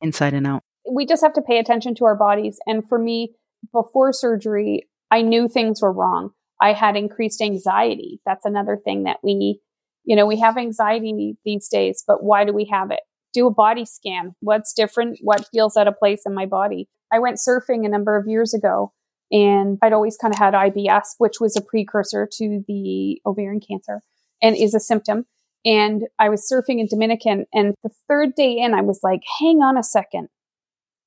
inside 0.00 0.34
and 0.34 0.46
out. 0.46 0.62
We 0.90 1.06
just 1.06 1.22
have 1.22 1.34
to 1.34 1.42
pay 1.42 1.58
attention 1.58 1.94
to 1.96 2.04
our 2.04 2.16
bodies. 2.16 2.58
And 2.66 2.88
for 2.88 2.98
me, 2.98 3.34
before 3.72 4.12
surgery, 4.12 4.88
I 5.10 5.22
knew 5.22 5.48
things 5.48 5.82
were 5.82 5.92
wrong. 5.92 6.30
I 6.60 6.72
had 6.72 6.96
increased 6.96 7.42
anxiety. 7.42 8.20
That's 8.24 8.44
another 8.44 8.78
thing 8.82 9.04
that 9.04 9.18
we, 9.22 9.60
you 10.04 10.16
know, 10.16 10.26
we 10.26 10.40
have 10.40 10.56
anxiety 10.56 11.36
these 11.44 11.68
days, 11.68 12.02
but 12.06 12.22
why 12.22 12.44
do 12.44 12.52
we 12.52 12.68
have 12.72 12.90
it? 12.90 13.00
Do 13.38 13.46
a 13.46 13.54
body 13.54 13.84
scan. 13.84 14.34
What's 14.40 14.72
different? 14.72 15.18
What 15.22 15.46
feels 15.52 15.76
out 15.76 15.88
of 15.88 15.98
place 15.98 16.22
in 16.26 16.34
my 16.34 16.46
body? 16.46 16.88
I 17.12 17.18
went 17.18 17.38
surfing 17.38 17.86
a 17.86 17.88
number 17.88 18.16
of 18.16 18.26
years 18.26 18.52
ago 18.52 18.92
and 19.30 19.78
I'd 19.82 19.92
always 19.92 20.16
kind 20.16 20.34
of 20.34 20.38
had 20.38 20.54
IBS, 20.54 21.14
which 21.18 21.40
was 21.40 21.56
a 21.56 21.62
precursor 21.62 22.28
to 22.38 22.64
the 22.66 23.20
ovarian 23.24 23.60
cancer 23.60 24.02
and 24.42 24.56
is 24.56 24.74
a 24.74 24.80
symptom. 24.80 25.26
And 25.64 26.02
I 26.18 26.28
was 26.28 26.50
surfing 26.50 26.80
in 26.80 26.86
Dominican 26.86 27.46
and 27.52 27.74
the 27.82 27.90
third 28.08 28.34
day 28.34 28.58
in, 28.58 28.74
I 28.74 28.82
was 28.82 29.00
like, 29.02 29.22
hang 29.40 29.58
on 29.62 29.76
a 29.76 29.82
second. 29.82 30.28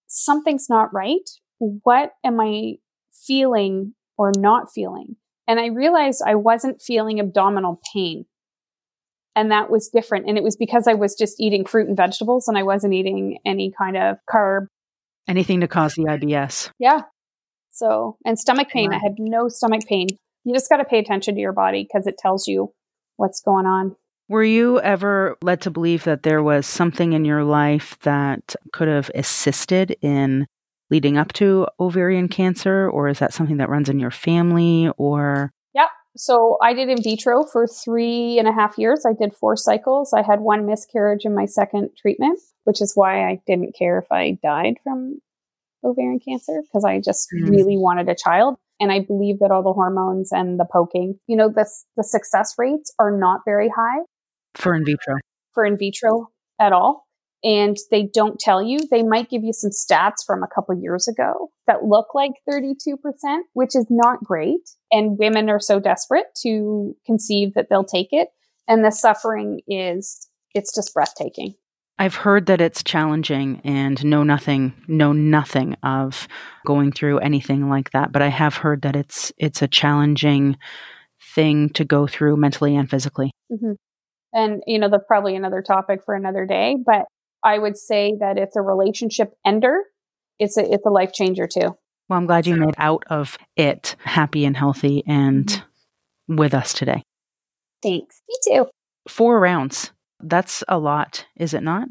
Something's 0.08 0.68
not 0.70 0.94
right. 0.94 1.30
What 1.60 2.12
am 2.24 2.40
I 2.40 2.76
feeling 3.14 3.94
or 4.18 4.32
not 4.36 4.72
feeling? 4.74 5.16
And 5.48 5.60
I 5.60 5.68
realized 5.68 6.22
I 6.26 6.36
wasn't 6.36 6.82
feeling 6.82 7.20
abdominal 7.20 7.82
pain 7.94 8.26
and 9.36 9.52
that 9.52 9.70
was 9.70 9.90
different. 9.90 10.28
And 10.28 10.38
it 10.38 10.44
was 10.44 10.56
because 10.56 10.88
I 10.88 10.94
was 10.94 11.16
just 11.16 11.40
eating 11.40 11.66
fruit 11.66 11.88
and 11.88 11.98
vegetables 11.98 12.48
and 12.48 12.58
I 12.58 12.64
wasn't 12.64 12.94
eating 12.94 13.40
any 13.46 13.74
kind 13.78 13.98
of 13.98 14.18
carb. 14.30 14.68
Anything 15.28 15.62
to 15.62 15.68
cause 15.68 15.94
the 15.96 16.04
IBS. 16.04 16.70
Yeah. 16.80 17.02
So, 17.70 18.18
and 18.26 18.38
stomach 18.38 18.70
pain. 18.70 18.92
Wow. 18.92 18.98
I 18.98 19.00
had 19.00 19.16
no 19.18 19.48
stomach 19.48 19.86
pain 19.88 20.08
You 20.44 20.54
just 20.54 20.70
got 20.70 20.78
to 20.78 20.86
pay 20.86 21.00
attention 21.00 21.36
to 21.36 21.42
your 21.42 21.54
body 21.54 21.84
because 21.84 22.08
it 22.08 22.18
tells 22.18 22.48
you 22.48 22.74
what's 23.16 23.42
going 23.42 23.66
on. 23.66 23.96
Were 24.28 24.44
you 24.44 24.80
ever 24.80 25.38
led 25.42 25.62
to 25.62 25.72
believe 25.72 26.04
that 26.06 26.24
there 26.24 26.42
was 26.42 26.66
something 26.66 27.14
in 27.14 27.26
your 27.26 27.44
life 27.44 27.98
that 28.04 28.56
could 28.72 28.88
have 28.88 29.12
assisted 29.14 29.98
in 30.02 30.48
leading 30.90 31.18
up 31.18 31.34
to 31.34 31.68
ovarian 31.80 32.28
cancer, 32.28 32.90
or 32.90 33.08
is 33.08 33.20
that 33.20 33.34
something 33.34 33.58
that 33.58 33.70
runs 33.70 33.90
in 33.90 34.00
your 34.00 34.12
family? 34.12 34.90
Or 34.98 35.52
so 36.18 36.58
I 36.62 36.74
did 36.74 36.90
in 36.90 37.02
vitro 37.02 37.44
for 37.44 37.68
three 37.68 38.38
and 38.38 38.48
a 38.48 38.52
half 38.52 38.78
years. 38.78 39.06
I 39.06 39.14
did 39.14 39.34
four 39.34 39.56
cycles. 39.56 40.14
I 40.14 40.22
had 40.22 40.42
one 40.42 40.66
miscarriage 40.66 41.26
in 41.26 41.34
my 41.34 41.46
second 41.46 41.92
treatment, 41.98 42.40
which 42.66 42.82
is 42.82 42.94
why 42.96 43.30
I 43.30 43.42
didn't 43.48 43.76
care 43.78 44.00
if 44.00 44.12
I 44.12 44.38
died 44.44 44.76
from 44.84 45.20
ovarian 45.84 46.20
cancer 46.20 46.62
because 46.62 46.86
I 46.86 47.00
just 47.00 47.30
mm. 47.34 47.50
really 47.50 47.78
wanted 47.78 48.10
a 48.10 48.16
child. 48.16 48.58
And 48.80 48.92
I 48.92 49.00
believe 49.00 49.40
that 49.40 49.52
all 49.52 49.64
the 49.64 49.74
hormones 49.74 50.32
and 50.32 50.60
the 50.60 50.66
poking, 50.66 51.20
you 51.28 51.38
know, 51.38 51.50
the, 51.50 51.70
the 51.98 52.04
success 52.04 52.56
rates 52.58 52.92
are 53.00 53.16
not 53.16 53.42
very 53.46 53.70
high. 53.70 54.00
For 54.56 54.74
in 54.74 54.84
vitro. 54.84 55.16
For 55.54 55.66
in 55.66 55.78
vitro 55.78 56.30
at 56.60 56.74
all. 56.74 57.06
And 57.44 57.76
they 57.90 58.08
don't 58.14 58.40
tell 58.40 58.62
you. 58.62 58.80
They 58.92 59.04
might 59.04 59.30
give 59.30 59.44
you 59.44 59.54
some 59.54 59.72
stats 59.72 60.26
from 60.26 60.44
a 60.44 60.48
couple 60.54 60.80
years 60.80 61.08
ago 61.08 61.50
that 61.66 61.84
look 61.84 62.14
like 62.14 62.34
32%, 62.48 62.76
which 63.54 63.76
is 63.76 63.88
not 63.90 64.24
great. 64.24 64.62
And 64.92 65.18
women 65.18 65.50
are 65.50 65.60
so 65.60 65.80
desperate 65.80 66.28
to 66.44 66.96
conceive 67.06 67.54
that 67.56 67.68
they'll 67.70 67.84
take 67.84 68.10
it. 68.12 68.30
And 68.68 68.86
the 68.86 68.92
suffering 68.92 69.62
is, 69.68 70.28
it's 70.54 70.74
just 70.74 70.94
breathtaking. 70.94 71.56
I've 72.02 72.16
heard 72.16 72.48
that 72.48 72.62
it's 72.62 72.84
challenging 72.84 73.62
and 73.64 74.04
know 74.04 74.24
nothing, 74.24 74.74
know 74.88 75.12
nothing 75.12 75.76
of 75.84 76.28
going 76.66 76.92
through 76.92 77.20
anything 77.20 77.70
like 77.70 77.92
that. 77.92 78.12
But 78.12 78.24
I 78.24 78.30
have 78.30 78.56
heard 78.56 78.82
that 78.82 78.96
it's 78.96 79.32
it's 79.38 79.62
a 79.62 79.68
challenging 79.68 80.58
thing 81.36 81.70
to 81.70 81.86
go 81.86 82.08
through 82.08 82.38
mentally 82.38 82.76
and 82.76 82.90
physically. 82.90 83.32
Mm-hmm. 83.52 83.74
And 84.34 84.64
you 84.66 84.80
know, 84.80 84.90
that's 84.90 85.04
probably 85.08 85.36
another 85.36 85.62
topic 85.62 86.00
for 86.04 86.16
another 86.16 86.48
day. 86.48 86.76
But 86.84 87.06
I 87.44 87.60
would 87.60 87.78
say 87.78 88.16
that 88.20 88.38
it's 88.38 88.56
a 88.56 88.62
relationship 88.62 89.34
ender. 89.46 89.84
It's 90.40 90.58
a 90.58 90.74
it's 90.74 90.86
a 90.86 90.90
life 90.90 91.12
changer 91.14 91.48
too. 91.48 91.76
Well, 92.10 92.18
I'm 92.18 92.26
glad 92.26 92.46
you 92.46 92.56
made 92.56 92.76
out 92.78 93.04
of 93.10 93.38
it 93.56 93.96
happy 94.04 94.44
and 94.44 94.58
healthy 94.58 95.04
and 95.08 95.46
mm-hmm. 95.46 96.36
with 96.36 96.54
us 96.54 96.74
today. 96.74 97.04
Thanks. 97.82 98.22
Me 98.28 98.36
too. 98.48 98.66
Four 99.08 99.40
rounds. 99.40 99.92
That's 100.20 100.64
a 100.68 100.78
lot, 100.78 101.26
is 101.38 101.54
it 101.54 101.64
not? 101.64 101.88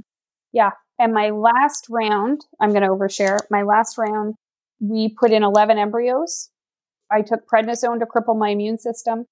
Yeah. 0.53 0.71
And 0.99 1.15
my 1.15 1.31
last 1.31 1.87
round, 1.89 2.43
I'm 2.61 2.71
going 2.71 2.83
to 2.83 2.89
overshare. 2.89 3.39
My 3.51 3.63
last 3.63 3.97
round, 3.97 4.35
we 4.79 5.15
put 5.19 5.33
in 5.33 5.43
11 5.43 5.79
embryos. 5.79 6.51
I 7.11 7.23
took 7.23 7.41
prednisone 7.53 7.99
to 8.01 8.07
cripple 8.07 8.39
my 8.39 8.51
immune 8.51 8.79
system. 8.79 9.25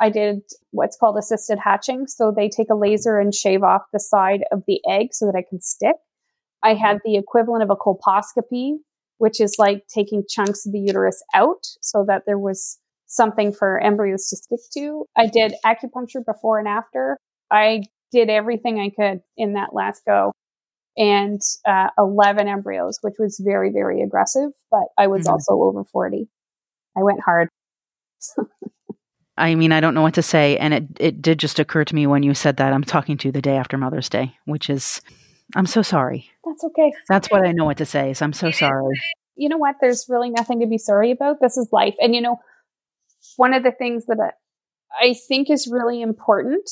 I 0.00 0.10
did 0.10 0.40
what's 0.70 0.96
called 0.96 1.16
assisted 1.18 1.58
hatching. 1.62 2.06
So 2.06 2.32
they 2.34 2.48
take 2.48 2.70
a 2.70 2.74
laser 2.74 3.18
and 3.18 3.34
shave 3.34 3.62
off 3.62 3.82
the 3.92 4.00
side 4.00 4.44
of 4.50 4.62
the 4.66 4.80
egg 4.88 5.08
so 5.12 5.26
that 5.26 5.36
I 5.36 5.44
can 5.48 5.60
stick. 5.60 5.96
I 6.62 6.74
had 6.74 6.98
the 7.04 7.16
equivalent 7.16 7.62
of 7.62 7.70
a 7.70 7.76
colposcopy, 7.76 8.78
which 9.18 9.40
is 9.40 9.56
like 9.58 9.86
taking 9.86 10.24
chunks 10.28 10.66
of 10.66 10.72
the 10.72 10.80
uterus 10.80 11.22
out 11.34 11.64
so 11.80 12.04
that 12.08 12.22
there 12.26 12.38
was 12.38 12.78
something 13.06 13.52
for 13.52 13.80
embryos 13.80 14.28
to 14.28 14.36
stick 14.36 14.60
to. 14.74 15.04
I 15.16 15.26
did 15.26 15.54
acupuncture 15.64 16.24
before 16.24 16.58
and 16.58 16.66
after. 16.66 17.18
I 17.50 17.82
did 18.10 18.30
everything 18.30 18.80
I 18.80 18.90
could 18.90 19.20
in 19.36 19.54
that 19.54 19.74
last 19.74 20.02
go 20.06 20.32
and 20.96 21.40
uh, 21.66 21.88
11 21.98 22.48
embryos, 22.48 22.98
which 23.02 23.14
was 23.18 23.40
very, 23.44 23.70
very 23.70 24.02
aggressive, 24.02 24.50
but 24.70 24.84
I 24.98 25.08
was 25.08 25.22
mm-hmm. 25.22 25.32
also 25.32 25.54
over 25.54 25.84
40. 25.84 26.28
I 26.96 27.02
went 27.02 27.20
hard. 27.20 27.48
I 29.36 29.54
mean, 29.54 29.72
I 29.72 29.80
don't 29.80 29.94
know 29.94 30.02
what 30.02 30.14
to 30.14 30.22
say. 30.22 30.56
And 30.58 30.74
it, 30.74 30.84
it 31.00 31.22
did 31.22 31.38
just 31.38 31.58
occur 31.58 31.84
to 31.84 31.94
me 31.94 32.06
when 32.06 32.22
you 32.22 32.34
said 32.34 32.56
that 32.58 32.72
I'm 32.72 32.84
talking 32.84 33.16
to 33.18 33.28
you 33.28 33.32
the 33.32 33.42
day 33.42 33.56
after 33.56 33.76
Mother's 33.76 34.08
Day, 34.08 34.36
which 34.44 34.70
is, 34.70 35.00
I'm 35.56 35.66
so 35.66 35.82
sorry. 35.82 36.30
That's 36.44 36.64
okay. 36.64 36.92
That's 37.08 37.30
what 37.30 37.46
I 37.46 37.52
know 37.52 37.64
what 37.64 37.78
to 37.78 37.86
say 37.86 38.10
is 38.10 38.22
I'm 38.22 38.32
so 38.32 38.50
sorry. 38.50 38.94
You 39.36 39.48
know 39.48 39.58
what? 39.58 39.76
There's 39.80 40.06
really 40.08 40.30
nothing 40.30 40.60
to 40.60 40.66
be 40.66 40.78
sorry 40.78 41.10
about. 41.10 41.40
This 41.40 41.56
is 41.56 41.68
life. 41.72 41.94
And 41.98 42.14
you 42.14 42.20
know, 42.20 42.38
one 43.36 43.52
of 43.54 43.62
the 43.64 43.72
things 43.72 44.06
that 44.06 44.34
I 45.00 45.14
think 45.26 45.50
is 45.50 45.68
really 45.70 46.00
important 46.00 46.70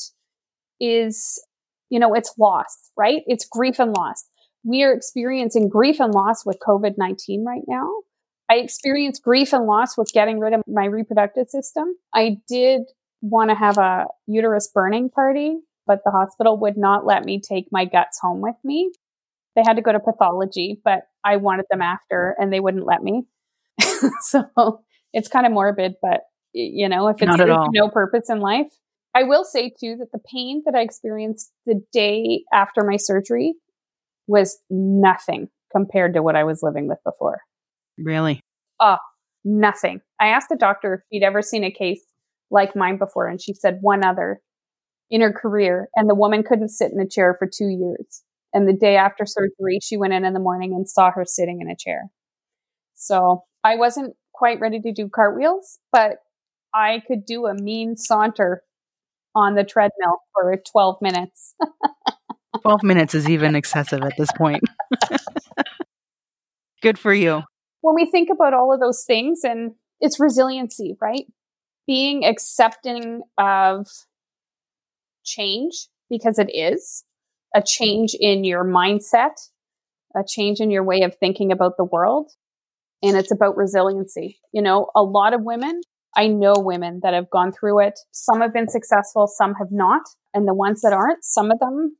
is, 0.79 1.43
you 1.89 1.99
know, 1.99 2.13
it's 2.13 2.33
loss, 2.39 2.91
right? 2.97 3.23
It's 3.27 3.45
grief 3.45 3.79
and 3.79 3.95
loss. 3.95 4.23
We 4.63 4.83
are 4.83 4.93
experiencing 4.93 5.67
grief 5.67 5.99
and 5.99 6.13
loss 6.13 6.45
with 6.45 6.57
COVID 6.65 6.93
19 6.97 7.43
right 7.45 7.63
now. 7.67 7.89
I 8.53 8.57
experienced 8.57 9.23
grief 9.23 9.51
and 9.51 9.65
loss 9.65 9.97
with 9.97 10.11
getting 10.13 10.39
rid 10.39 10.53
of 10.53 10.61
my 10.67 10.85
reproductive 10.85 11.49
system. 11.49 11.95
I 12.13 12.37
did 12.47 12.83
want 13.19 13.49
to 13.49 13.55
have 13.55 13.79
a 13.79 14.05
uterus 14.27 14.69
burning 14.71 15.09
party, 15.09 15.57
but 15.87 16.01
the 16.05 16.11
hospital 16.11 16.59
would 16.59 16.77
not 16.77 17.03
let 17.03 17.25
me 17.25 17.41
take 17.41 17.69
my 17.71 17.85
guts 17.85 18.19
home 18.21 18.41
with 18.41 18.55
me. 18.63 18.91
They 19.55 19.63
had 19.65 19.77
to 19.77 19.81
go 19.81 19.91
to 19.91 19.99
pathology, 19.99 20.79
but 20.85 21.01
I 21.23 21.37
wanted 21.37 21.65
them 21.71 21.81
after 21.81 22.35
and 22.37 22.53
they 22.53 22.59
wouldn't 22.59 22.85
let 22.85 23.01
me. 23.01 23.23
so 24.21 24.83
it's 25.13 25.29
kind 25.29 25.47
of 25.47 25.51
morbid, 25.51 25.95
but 25.99 26.21
you 26.53 26.87
know, 26.87 27.07
if 27.07 27.17
it's 27.19 27.37
no 27.73 27.89
purpose 27.89 28.29
in 28.29 28.39
life, 28.39 28.71
I 29.15 29.23
will 29.23 29.45
say 29.45 29.69
too 29.71 29.95
that 29.97 30.11
the 30.11 30.21
pain 30.31 30.61
that 30.65 30.75
I 30.75 30.81
experienced 30.81 31.51
the 31.65 31.81
day 31.91 32.43
after 32.53 32.83
my 32.83 32.97
surgery 32.97 33.55
was 34.27 34.59
nothing 34.69 35.49
compared 35.71 36.13
to 36.13 36.21
what 36.21 36.35
I 36.35 36.43
was 36.43 36.61
living 36.61 36.87
with 36.87 36.99
before. 37.03 37.41
Really? 37.97 38.41
Oh, 38.79 38.97
nothing. 39.43 40.01
I 40.19 40.27
asked 40.27 40.49
the 40.49 40.55
doctor 40.55 40.95
if 40.95 41.01
she'd 41.11 41.23
ever 41.23 41.41
seen 41.41 41.63
a 41.63 41.71
case 41.71 42.01
like 42.51 42.75
mine 42.75 42.97
before, 42.97 43.27
and 43.27 43.41
she 43.41 43.53
said 43.53 43.79
one 43.81 44.05
other 44.05 44.41
in 45.09 45.21
her 45.21 45.33
career. 45.33 45.89
And 45.95 46.09
the 46.09 46.15
woman 46.15 46.43
couldn't 46.43 46.69
sit 46.69 46.91
in 46.91 46.99
a 46.99 47.07
chair 47.07 47.35
for 47.37 47.47
two 47.47 47.67
years. 47.67 48.23
And 48.53 48.67
the 48.67 48.73
day 48.73 48.95
after 48.95 49.25
surgery, 49.25 49.79
she 49.81 49.97
went 49.97 50.13
in 50.13 50.25
in 50.25 50.33
the 50.33 50.39
morning 50.39 50.73
and 50.73 50.87
saw 50.87 51.11
her 51.11 51.25
sitting 51.25 51.61
in 51.61 51.69
a 51.69 51.75
chair. 51.75 52.09
So 52.95 53.43
I 53.63 53.75
wasn't 53.75 54.15
quite 54.33 54.59
ready 54.59 54.79
to 54.81 54.91
do 54.91 55.09
cartwheels, 55.09 55.79
but 55.91 56.17
I 56.73 57.01
could 57.07 57.25
do 57.25 57.47
a 57.47 57.53
mean 57.53 57.97
saunter 57.97 58.63
on 59.35 59.55
the 59.55 59.63
treadmill 59.63 60.19
for 60.33 60.55
12 60.71 60.97
minutes. 61.01 61.55
12 62.61 62.83
minutes 62.83 63.15
is 63.15 63.29
even 63.29 63.55
excessive 63.55 64.01
at 64.01 64.13
this 64.17 64.31
point. 64.37 64.63
Good 66.81 66.99
for 66.99 67.13
you. 67.13 67.43
When 67.83 67.95
we 67.95 68.09
think 68.09 68.29
about 68.31 68.53
all 68.53 68.73
of 68.73 68.79
those 68.79 69.03
things, 69.05 69.41
and 69.43 69.73
it's 69.99 70.19
resiliency, 70.19 70.97
right? 70.99 71.25
Being 71.85 72.25
accepting 72.25 73.21
of 73.37 73.87
change 75.23 75.89
because 76.09 76.39
it 76.39 76.49
is 76.49 77.03
a 77.53 77.61
change 77.61 78.15
in 78.19 78.43
your 78.43 78.63
mindset, 78.63 79.35
a 80.15 80.23
change 80.27 80.59
in 80.59 80.71
your 80.71 80.83
way 80.83 81.01
of 81.03 81.15
thinking 81.15 81.51
about 81.51 81.77
the 81.77 81.83
world. 81.83 82.31
And 83.03 83.17
it's 83.17 83.31
about 83.31 83.57
resiliency. 83.57 84.39
You 84.53 84.61
know, 84.61 84.87
a 84.95 85.03
lot 85.03 85.33
of 85.33 85.41
women 85.43 85.81
I 86.15 86.27
know 86.27 86.53
women 86.57 86.99
that 87.03 87.13
have 87.13 87.29
gone 87.29 87.51
through 87.51 87.79
it. 87.81 87.99
Some 88.11 88.41
have 88.41 88.53
been 88.53 88.69
successful, 88.69 89.27
some 89.27 89.55
have 89.55 89.71
not. 89.71 90.03
And 90.33 90.47
the 90.47 90.53
ones 90.53 90.81
that 90.81 90.93
aren't, 90.93 91.23
some 91.23 91.51
of 91.51 91.59
them 91.59 91.97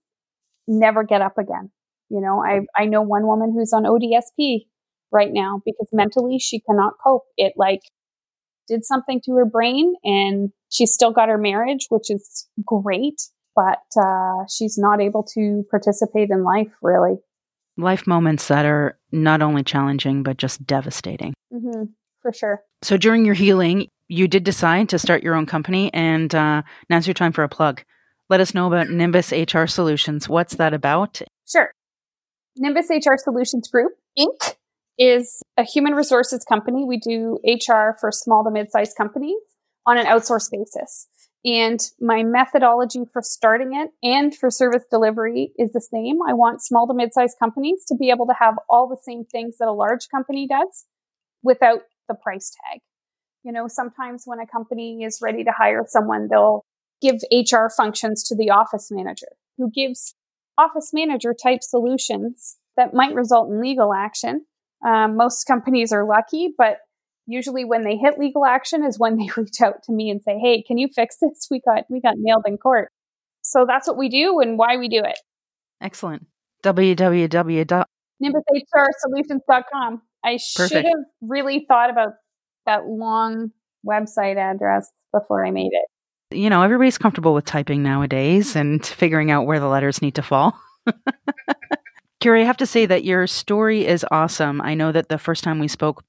never 0.67 1.03
get 1.03 1.21
up 1.21 1.37
again. 1.37 1.71
You 2.09 2.21
know, 2.21 2.43
I, 2.43 2.61
I 2.77 2.85
know 2.85 3.01
one 3.01 3.25
woman 3.25 3.53
who's 3.53 3.73
on 3.73 3.83
ODSP 3.83 4.65
right 5.13 5.31
now 5.31 5.61
because 5.65 5.87
mentally 5.93 6.39
she 6.39 6.59
cannot 6.59 6.93
cope. 7.03 7.23
It 7.37 7.53
like 7.55 7.81
did 8.67 8.83
something 8.85 9.21
to 9.25 9.33
her 9.33 9.45
brain 9.45 9.93
and 10.03 10.49
she's 10.69 10.93
still 10.93 11.11
got 11.11 11.29
her 11.29 11.37
marriage, 11.37 11.87
which 11.89 12.09
is 12.09 12.47
great, 12.65 13.21
but 13.55 13.83
uh, 13.97 14.45
she's 14.49 14.77
not 14.77 15.01
able 15.01 15.23
to 15.35 15.63
participate 15.69 16.29
in 16.29 16.43
life 16.43 16.71
really. 16.81 17.15
Life 17.77 18.05
moments 18.05 18.47
that 18.47 18.65
are 18.65 18.99
not 19.11 19.41
only 19.41 19.63
challenging, 19.63 20.23
but 20.23 20.37
just 20.37 20.65
devastating. 20.65 21.33
Mm-hmm, 21.51 21.85
for 22.21 22.31
sure. 22.31 22.61
So 22.83 22.97
during 22.97 23.25
your 23.25 23.33
healing, 23.33 23.87
you 24.07 24.27
did 24.27 24.43
decide 24.43 24.89
to 24.89 24.99
start 24.99 25.23
your 25.23 25.33
own 25.33 25.47
company, 25.47 25.91
and 25.91 26.33
uh, 26.35 26.61
now's 26.89 27.07
your 27.07 27.15
time 27.15 27.31
for 27.31 27.43
a 27.43 27.49
plug. 27.49 27.81
Let 28.29 28.41
us 28.41 28.53
know 28.53 28.67
about 28.67 28.89
Nimbus 28.89 29.31
HR 29.31 29.65
Solutions. 29.65 30.29
What's 30.29 30.55
that 30.55 30.73
about? 30.73 31.21
Sure. 31.47 31.71
Nimbus 32.57 32.89
HR 32.89 33.17
Solutions 33.17 33.67
Group, 33.69 33.93
Inc. 34.17 34.55
is 34.97 35.41
a 35.57 35.63
human 35.63 35.93
resources 35.93 36.43
company. 36.43 36.85
We 36.85 36.97
do 36.97 37.39
HR 37.43 37.97
for 37.99 38.11
small 38.11 38.43
to 38.43 38.51
mid 38.51 38.71
sized 38.71 38.95
companies 38.97 39.39
on 39.85 39.97
an 39.97 40.05
outsourced 40.05 40.51
basis. 40.51 41.07
And 41.45 41.79
my 41.99 42.23
methodology 42.23 43.01
for 43.11 43.21
starting 43.21 43.73
it 43.73 43.89
and 44.01 44.33
for 44.33 44.49
service 44.49 44.83
delivery 44.89 45.51
is 45.57 45.73
the 45.73 45.81
same. 45.81 46.19
I 46.27 46.33
want 46.33 46.63
small 46.63 46.87
to 46.87 46.93
mid 46.93 47.13
sized 47.13 47.37
companies 47.37 47.83
to 47.87 47.95
be 47.95 48.09
able 48.09 48.27
to 48.27 48.35
have 48.39 48.55
all 48.69 48.87
the 48.87 49.01
same 49.01 49.25
things 49.25 49.57
that 49.59 49.67
a 49.67 49.73
large 49.73 50.07
company 50.09 50.47
does 50.47 50.85
without 51.41 51.79
the 52.07 52.15
price 52.15 52.51
tag. 52.51 52.79
You 53.43 53.51
know, 53.51 53.67
sometimes 53.67 54.23
when 54.25 54.39
a 54.39 54.47
company 54.47 55.03
is 55.03 55.19
ready 55.21 55.43
to 55.43 55.51
hire 55.51 55.83
someone, 55.85 56.29
they'll 56.29 56.63
give 57.01 57.15
HR 57.31 57.67
functions 57.75 58.23
to 58.23 58.35
the 58.35 58.49
office 58.49 58.89
manager 58.89 59.27
who 59.57 59.69
gives 59.69 60.15
office 60.57 60.91
manager 60.93 61.33
type 61.33 61.61
solutions 61.61 62.57
that 62.77 62.93
might 62.93 63.13
result 63.13 63.49
in 63.49 63.61
legal 63.61 63.93
action. 63.93 64.45
Um, 64.85 65.15
most 65.17 65.45
companies 65.45 65.91
are 65.91 66.05
lucky, 66.05 66.53
but 66.57 66.77
usually 67.25 67.63
when 67.65 67.83
they 67.83 67.95
hit 67.95 68.19
legal 68.19 68.45
action 68.45 68.83
is 68.83 68.99
when 68.99 69.17
they 69.17 69.29
reach 69.37 69.61
out 69.61 69.83
to 69.83 69.91
me 69.91 70.09
and 70.09 70.21
say, 70.21 70.37
"Hey, 70.39 70.61
can 70.61 70.77
you 70.77 70.87
fix 70.93 71.17
this? 71.21 71.47
We 71.49 71.61
got 71.61 71.83
we 71.89 72.01
got 72.01 72.15
nailed 72.17 72.43
in 72.47 72.57
court." 72.57 72.89
So 73.41 73.65
that's 73.67 73.87
what 73.87 73.97
we 73.97 74.09
do 74.09 74.39
and 74.39 74.57
why 74.57 74.77
we 74.77 74.87
do 74.87 75.01
it. 75.03 75.19
Excellent. 75.81 76.25
www. 76.63 77.83
NimbusHRSolutions.com. 78.23 80.01
I 80.23 80.37
should 80.37 80.71
have 80.71 81.03
really 81.21 81.65
thought 81.67 81.89
about 81.89 82.13
that 82.65 82.85
long 82.85 83.51
website 83.85 84.37
address 84.37 84.89
before 85.11 85.45
I 85.45 85.51
made 85.51 85.71
it. 85.73 86.37
You 86.37 86.49
know, 86.49 86.63
everybody's 86.63 86.97
comfortable 86.97 87.33
with 87.33 87.45
typing 87.45 87.83
nowadays 87.83 88.55
and 88.55 88.85
figuring 88.85 89.29
out 89.29 89.45
where 89.45 89.59
the 89.59 89.67
letters 89.67 90.01
need 90.01 90.15
to 90.15 90.23
fall. 90.23 90.57
Carrie, 92.23 92.43
I 92.43 92.45
have 92.45 92.55
to 92.55 92.65
say 92.65 92.85
that 92.85 93.03
your 93.03 93.27
story 93.27 93.85
is 93.85 94.05
awesome. 94.09 94.61
I 94.61 94.75
know 94.75 94.93
that 94.93 95.09
the 95.09 95.17
first 95.17 95.43
time 95.43 95.59
we 95.59 95.67
spoke, 95.67 96.05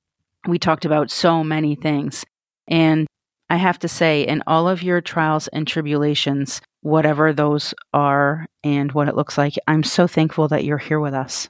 we 0.47 0.61
talked 0.61 0.85
about 0.85 1.11
so 1.11 1.43
many 1.43 1.75
things. 1.75 2.25
And 2.69 3.09
I 3.51 3.57
have 3.57 3.81
to 3.81 3.89
say, 3.89 4.23
in 4.23 4.41
all 4.47 4.69
of 4.69 4.81
your 4.81 5.01
trials 5.01 5.49
and 5.49 5.67
tribulations, 5.67 6.61
whatever 6.83 7.33
those 7.33 7.75
are 7.93 8.47
and 8.63 8.93
what 8.93 9.09
it 9.09 9.17
looks 9.17 9.37
like, 9.37 9.55
I'm 9.67 9.83
so 9.83 10.07
thankful 10.07 10.47
that 10.47 10.63
you're 10.63 10.79
here 10.79 11.01
with 11.01 11.15
us. 11.15 11.49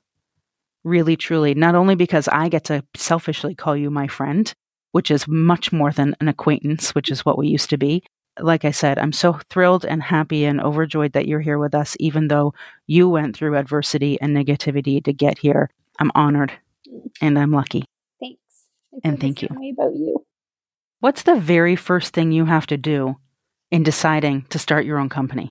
Really, 0.82 1.14
truly. 1.14 1.52
Not 1.52 1.74
only 1.74 1.94
because 1.94 2.26
I 2.28 2.48
get 2.48 2.64
to 2.64 2.82
selfishly 2.96 3.54
call 3.54 3.76
you 3.76 3.90
my 3.90 4.06
friend, 4.06 4.50
which 4.92 5.10
is 5.10 5.28
much 5.28 5.72
more 5.72 5.92
than 5.92 6.16
an 6.22 6.28
acquaintance, 6.28 6.94
which 6.94 7.10
is 7.10 7.22
what 7.22 7.36
we 7.36 7.48
used 7.48 7.68
to 7.68 7.76
be. 7.76 8.02
Like 8.40 8.64
I 8.64 8.72
said, 8.72 8.98
I'm 8.98 9.12
so 9.12 9.38
thrilled 9.50 9.84
and 9.84 10.02
happy 10.02 10.44
and 10.44 10.60
overjoyed 10.60 11.12
that 11.12 11.28
you're 11.28 11.40
here 11.40 11.58
with 11.58 11.74
us, 11.74 11.96
even 12.00 12.28
though 12.28 12.52
you 12.86 13.08
went 13.08 13.36
through 13.36 13.56
adversity 13.56 14.20
and 14.20 14.36
negativity 14.36 15.02
to 15.04 15.12
get 15.12 15.38
here. 15.38 15.70
I'm 16.00 16.10
honored 16.16 16.52
and 17.20 17.38
I'm 17.38 17.52
lucky. 17.52 17.84
Thanks. 18.20 18.40
I 18.92 18.98
And 19.04 19.20
thank 19.20 19.40
you. 19.42 19.48
about 19.48 19.94
you. 19.94 20.24
What's 21.00 21.22
the 21.22 21.36
very 21.36 21.76
first 21.76 22.12
thing 22.12 22.32
you 22.32 22.44
have 22.46 22.66
to 22.68 22.76
do 22.76 23.16
in 23.70 23.82
deciding 23.84 24.42
to 24.50 24.58
start 24.58 24.84
your 24.84 24.98
own 24.98 25.08
company? 25.08 25.48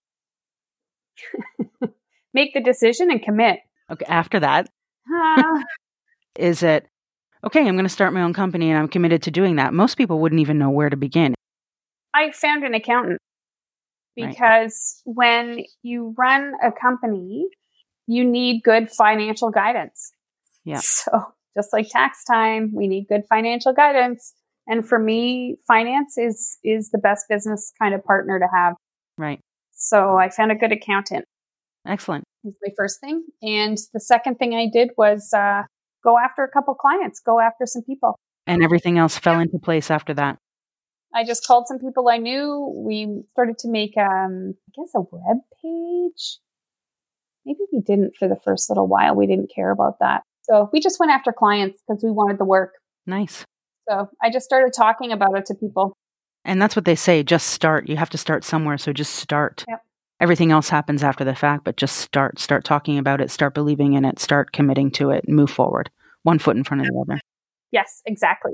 Make 2.34 2.54
the 2.54 2.62
decision 2.62 3.12
and 3.12 3.22
commit. 3.22 3.60
Okay, 3.90 4.06
after 4.08 4.40
that, 4.40 4.68
Ah, 5.10 5.64
is 6.38 6.64
it 6.64 6.88
okay, 7.46 7.60
I'm 7.60 7.76
going 7.76 7.84
to 7.86 7.90
start 7.90 8.14
my 8.14 8.22
own 8.22 8.34
company 8.34 8.70
and 8.70 8.80
I'm 8.80 8.88
committed 8.88 9.24
to 9.24 9.32
doing 9.32 9.58
that? 9.58 9.74
Most 9.74 9.96
people 9.96 10.20
wouldn't 10.20 10.42
even 10.42 10.58
know 10.58 10.70
where 10.70 10.90
to 10.90 10.98
begin. 10.98 11.36
I 12.14 12.32
found 12.32 12.64
an 12.64 12.74
accountant 12.74 13.20
Right. 14.18 14.30
because 14.30 15.02
when 15.06 15.64
you 15.82 16.14
run 16.18 16.54
a 16.64 16.72
company, 16.72 17.48
you 18.06 18.24
need 18.24 18.62
good 18.64 18.92
financial 18.92 19.50
guidance. 19.50 20.12
Yeah. 20.64 20.80
So, 20.84 21.12
just 21.56 21.74
like 21.74 21.88
tax 21.90 22.24
time, 22.24 22.72
we 22.74 22.88
need 22.88 23.06
good 23.08 23.24
financial 23.30 23.74
guidance. 23.74 24.34
And 24.66 24.88
for 24.88 24.98
me, 24.98 25.58
finance 25.68 26.18
is 26.18 26.58
is 26.64 26.90
the 26.92 26.98
best 26.98 27.26
business 27.30 27.72
kind 27.80 27.94
of 27.94 28.04
partner 28.04 28.40
to 28.40 28.48
have. 28.56 28.76
Right. 29.18 29.40
So, 29.72 30.18
I 30.18 30.30
found 30.30 30.52
a 30.52 30.56
good 30.56 30.72
accountant. 30.72 31.26
Excellent. 31.88 32.24
Is 32.44 32.56
my 32.64 32.74
first 32.78 33.00
thing, 33.02 33.24
and 33.42 33.78
the 33.94 34.00
second 34.00 34.36
thing 34.36 34.54
I 34.54 34.68
did 34.72 34.92
was 34.98 35.34
uh, 35.34 35.64
go 36.04 36.18
after 36.18 36.44
a 36.44 36.50
couple 36.50 36.74
clients, 36.76 37.20
go 37.20 37.40
after 37.40 37.66
some 37.66 37.84
people. 37.84 38.16
And 38.48 38.64
everything 38.64 38.98
else 38.98 39.18
fell 39.18 39.40
into 39.40 39.58
place 39.60 39.90
after 39.92 40.14
that. 40.16 40.38
I 41.14 41.24
just 41.24 41.46
called 41.46 41.68
some 41.68 41.80
people 41.80 42.10
I 42.10 42.18
knew. 42.18 42.74
We 42.76 43.24
started 43.32 43.58
to 43.60 43.70
make, 43.70 43.96
um, 43.98 44.56
I 44.68 44.72
guess, 44.76 44.92
a 44.96 45.02
web 45.02 45.38
page. 45.62 46.40
Maybe 47.46 47.60
we 47.72 47.82
didn't 47.82 48.16
for 48.18 48.28
the 48.28 48.40
first 48.44 48.70
little 48.70 48.88
while. 48.88 49.16
We 49.16 49.28
didn't 49.28 49.52
care 49.54 49.72
about 49.72 50.00
that. 50.00 50.24
So 50.44 50.70
we 50.74 50.80
just 50.80 51.00
went 51.00 51.12
after 51.12 51.32
clients 51.32 51.82
because 51.88 52.04
we 52.04 52.12
wanted 52.12 52.38
the 52.38 52.46
work. 52.46 52.74
Nice. 53.06 53.46
So 53.90 54.10
I 54.22 54.30
just 54.30 54.46
started 54.46 54.74
talking 54.74 55.12
about 55.12 55.38
it 55.38 55.46
to 55.48 55.56
people. 55.56 55.94
And 56.46 56.62
that's 56.62 56.76
what 56.76 56.86
they 56.86 56.96
say 56.96 57.24
just 57.24 57.48
start. 57.48 57.88
You 57.88 57.98
have 57.98 58.10
to 58.12 58.18
start 58.18 58.44
somewhere. 58.44 58.78
So 58.78 58.92
just 58.92 59.16
start. 59.16 59.64
Yep. 59.68 59.82
Everything 60.20 60.52
else 60.52 60.70
happens 60.70 61.04
after 61.04 61.24
the 61.24 61.36
fact, 61.36 61.66
but 61.66 61.76
just 61.76 61.98
start. 61.98 62.40
Start 62.40 62.64
talking 62.64 62.98
about 62.98 63.20
it, 63.20 63.30
start 63.30 63.54
believing 63.54 63.94
in 63.94 64.06
it, 64.06 64.20
start 64.20 64.54
committing 64.54 64.90
to 64.92 65.10
it, 65.10 65.28
move 65.28 65.50
forward. 65.50 65.90
One 66.24 66.40
foot 66.40 66.56
in 66.56 66.64
front 66.64 66.82
of 66.82 66.88
the 66.88 67.06
other. 67.06 67.20
Yes, 67.72 68.02
exactly. 68.06 68.54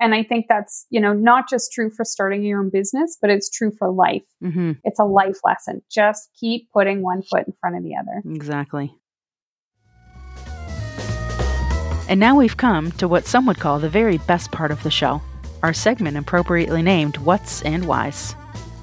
And 0.00 0.14
I 0.14 0.22
think 0.22 0.46
that's, 0.48 0.86
you 0.88 0.98
know, 0.98 1.12
not 1.12 1.48
just 1.48 1.72
true 1.72 1.90
for 1.90 2.04
starting 2.06 2.42
your 2.42 2.58
own 2.58 2.70
business, 2.70 3.18
but 3.20 3.28
it's 3.28 3.50
true 3.50 3.70
for 3.70 3.90
life. 3.90 4.22
hmm 4.40 4.72
It's 4.82 4.98
a 4.98 5.04
life 5.04 5.36
lesson. 5.44 5.82
Just 5.90 6.30
keep 6.40 6.70
putting 6.72 7.02
one 7.02 7.22
foot 7.22 7.46
in 7.46 7.52
front 7.60 7.76
of 7.76 7.84
the 7.84 7.94
other. 7.96 8.22
Exactly. 8.34 8.94
And 12.08 12.18
now 12.18 12.34
we've 12.34 12.56
come 12.56 12.90
to 12.92 13.06
what 13.06 13.26
some 13.26 13.46
would 13.46 13.60
call 13.60 13.78
the 13.78 13.90
very 13.90 14.18
best 14.18 14.50
part 14.50 14.72
of 14.72 14.82
the 14.82 14.90
show 14.90 15.22
our 15.62 15.74
segment 15.74 16.16
appropriately 16.16 16.80
named 16.80 17.18
What's 17.18 17.60
and 17.62 17.84
Why's. 17.84 18.34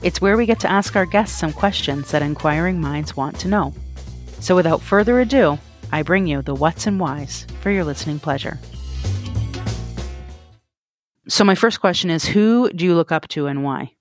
It's 0.04 0.22
where 0.22 0.38
we 0.38 0.46
get 0.46 0.60
to 0.60 0.72
ask 0.72 0.96
our 0.96 1.08
guests 1.08 1.36
some 1.36 1.52
questions 1.52 2.12
that 2.12 2.22
inquiring 2.22 2.80
minds 2.80 3.18
want 3.18 3.40
to 3.40 3.48
know. 3.48 3.74
So 4.42 4.56
without 4.56 4.84
further 4.84 5.20
ado, 5.20 5.58
I 5.92 6.04
bring 6.04 6.28
you 6.28 6.44
the 6.44 6.54
What's 6.54 6.86
and 6.86 7.00
Why's 7.00 7.48
for 7.62 7.72
your 7.72 7.84
listening 7.84 8.20
pleasure. 8.20 8.60
So, 11.30 11.44
my 11.44 11.56
first 11.56 11.82
question 11.82 12.10
is 12.10 12.26
Who 12.26 12.72
do 12.72 12.86
you 12.86 12.96
look 12.96 13.12
up 13.12 13.28
to 13.30 13.48
and 13.48 13.64
why? 13.64 13.94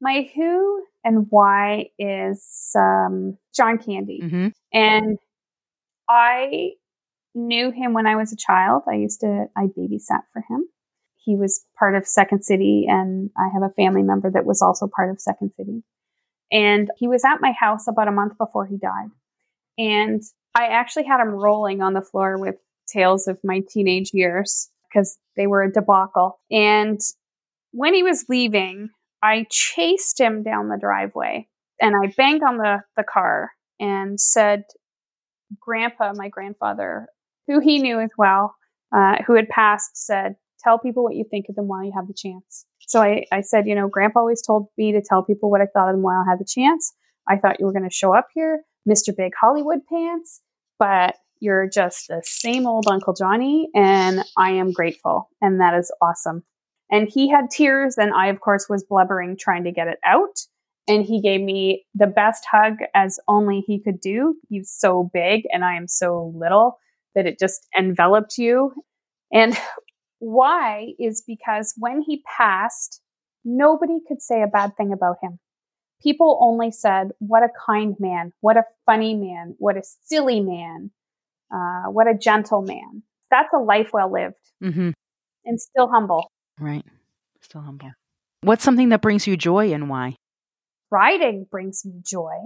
My 0.00 0.28
who 0.34 0.84
and 1.06 1.26
why 1.30 1.86
is 1.98 2.72
um, 2.76 3.38
John 3.54 3.78
Candy. 3.78 4.20
hmm 4.20 4.48
And 4.72 5.18
I 6.08 6.72
knew 7.34 7.70
him 7.70 7.92
when 7.92 8.06
I 8.06 8.16
was 8.16 8.32
a 8.32 8.36
child. 8.36 8.82
I 8.88 8.96
used 8.96 9.20
to, 9.20 9.46
I 9.56 9.66
babysat 9.66 10.22
for 10.32 10.42
him. 10.48 10.68
He 11.14 11.36
was 11.36 11.64
part 11.78 11.94
of 11.94 12.06
Second 12.06 12.44
City, 12.44 12.86
and 12.88 13.30
I 13.36 13.48
have 13.52 13.62
a 13.62 13.72
family 13.74 14.02
member 14.02 14.30
that 14.30 14.46
was 14.46 14.62
also 14.62 14.88
part 14.88 15.10
of 15.10 15.20
Second 15.20 15.52
City. 15.56 15.82
And 16.52 16.90
he 16.98 17.08
was 17.08 17.24
at 17.24 17.40
my 17.40 17.52
house 17.52 17.88
about 17.88 18.08
a 18.08 18.12
month 18.12 18.38
before 18.38 18.66
he 18.66 18.76
died. 18.76 19.10
And 19.78 20.22
I 20.54 20.66
actually 20.66 21.04
had 21.04 21.20
him 21.20 21.28
rolling 21.28 21.82
on 21.82 21.94
the 21.94 22.02
floor 22.02 22.38
with 22.38 22.56
tales 22.86 23.26
of 23.26 23.38
my 23.42 23.62
teenage 23.68 24.10
years 24.12 24.70
because 24.88 25.18
they 25.36 25.46
were 25.46 25.62
a 25.62 25.72
debacle. 25.72 26.40
And 26.50 27.00
when 27.72 27.94
he 27.94 28.02
was 28.02 28.24
leaving, 28.28 28.90
I 29.22 29.46
chased 29.50 30.20
him 30.20 30.42
down 30.42 30.68
the 30.68 30.78
driveway 30.80 31.48
and 31.80 31.94
I 31.94 32.12
banged 32.16 32.42
on 32.42 32.58
the, 32.58 32.82
the 32.96 33.04
car 33.04 33.50
and 33.78 34.20
said, 34.20 34.64
Grandpa, 35.60 36.12
my 36.14 36.28
grandfather, 36.28 37.06
who 37.46 37.60
he 37.60 37.78
knew 37.78 38.00
as 38.00 38.10
well, 38.16 38.54
uh, 38.94 39.16
who 39.26 39.34
had 39.34 39.48
passed, 39.48 39.90
said, 39.94 40.36
Tell 40.64 40.78
people 40.78 41.04
what 41.04 41.14
you 41.14 41.24
think 41.30 41.46
of 41.48 41.54
them 41.54 41.68
while 41.68 41.84
you 41.84 41.92
have 41.94 42.08
the 42.08 42.14
chance. 42.14 42.66
So 42.88 43.00
I, 43.00 43.24
I 43.30 43.42
said, 43.42 43.66
You 43.66 43.74
know, 43.74 43.88
Grandpa 43.88 44.20
always 44.20 44.42
told 44.42 44.68
me 44.76 44.92
to 44.92 45.02
tell 45.02 45.22
people 45.22 45.50
what 45.50 45.60
I 45.60 45.66
thought 45.66 45.88
of 45.88 45.94
them 45.94 46.02
while 46.02 46.24
I 46.26 46.30
had 46.30 46.40
the 46.40 46.48
chance. 46.48 46.92
I 47.28 47.36
thought 47.36 47.60
you 47.60 47.66
were 47.66 47.72
going 47.72 47.88
to 47.88 47.94
show 47.94 48.14
up 48.14 48.28
here, 48.34 48.62
Mr. 48.88 49.14
Big 49.16 49.32
Hollywood 49.40 49.80
Pants, 49.90 50.40
but 50.78 51.16
you're 51.40 51.68
just 51.68 52.08
the 52.08 52.22
same 52.24 52.66
old 52.66 52.86
Uncle 52.88 53.14
Johnny, 53.14 53.68
and 53.74 54.24
I 54.36 54.52
am 54.52 54.72
grateful. 54.72 55.28
And 55.40 55.60
that 55.60 55.74
is 55.74 55.92
awesome. 56.00 56.42
And 56.90 57.08
he 57.08 57.28
had 57.28 57.50
tears, 57.50 57.96
and 57.98 58.12
I, 58.14 58.28
of 58.28 58.40
course, 58.40 58.66
was 58.68 58.84
blubbering 58.88 59.36
trying 59.38 59.64
to 59.64 59.72
get 59.72 59.88
it 59.88 59.98
out. 60.04 60.38
And 60.88 61.04
he 61.04 61.20
gave 61.20 61.40
me 61.40 61.84
the 61.94 62.06
best 62.06 62.44
hug 62.50 62.74
as 62.94 63.18
only 63.26 63.64
he 63.66 63.82
could 63.82 64.00
do. 64.00 64.36
He's 64.48 64.70
so 64.70 65.10
big, 65.12 65.42
and 65.52 65.64
I 65.64 65.76
am 65.76 65.88
so 65.88 66.32
little 66.36 66.78
that 67.14 67.26
it 67.26 67.38
just 67.38 67.66
enveloped 67.76 68.38
you. 68.38 68.72
And 69.32 69.58
why 70.18 70.92
is 70.98 71.24
because 71.26 71.74
when 71.76 72.02
he 72.02 72.22
passed, 72.36 73.00
nobody 73.44 73.98
could 74.06 74.22
say 74.22 74.42
a 74.42 74.46
bad 74.46 74.76
thing 74.76 74.92
about 74.92 75.16
him. 75.22 75.38
People 76.02 76.38
only 76.40 76.70
said, 76.70 77.12
What 77.18 77.42
a 77.42 77.48
kind 77.66 77.96
man, 77.98 78.32
what 78.40 78.56
a 78.56 78.64
funny 78.84 79.14
man, 79.14 79.56
what 79.58 79.76
a 79.76 79.82
silly 80.04 80.40
man, 80.40 80.90
uh, 81.52 81.90
what 81.90 82.06
a 82.06 82.14
gentle 82.14 82.62
man. 82.62 83.02
That's 83.30 83.48
a 83.54 83.58
life 83.58 83.90
well 83.92 84.12
lived 84.12 84.34
mm-hmm. 84.62 84.90
and 85.44 85.60
still 85.60 85.88
humble. 85.88 86.30
Right. 86.58 86.84
Still 87.40 87.62
humble. 87.62 87.92
What's 88.42 88.64
something 88.64 88.90
that 88.90 89.00
brings 89.00 89.26
you 89.26 89.36
joy 89.36 89.72
and 89.72 89.88
why? 89.88 90.16
Riding 90.90 91.46
brings 91.50 91.84
me 91.84 92.00
joy. 92.04 92.36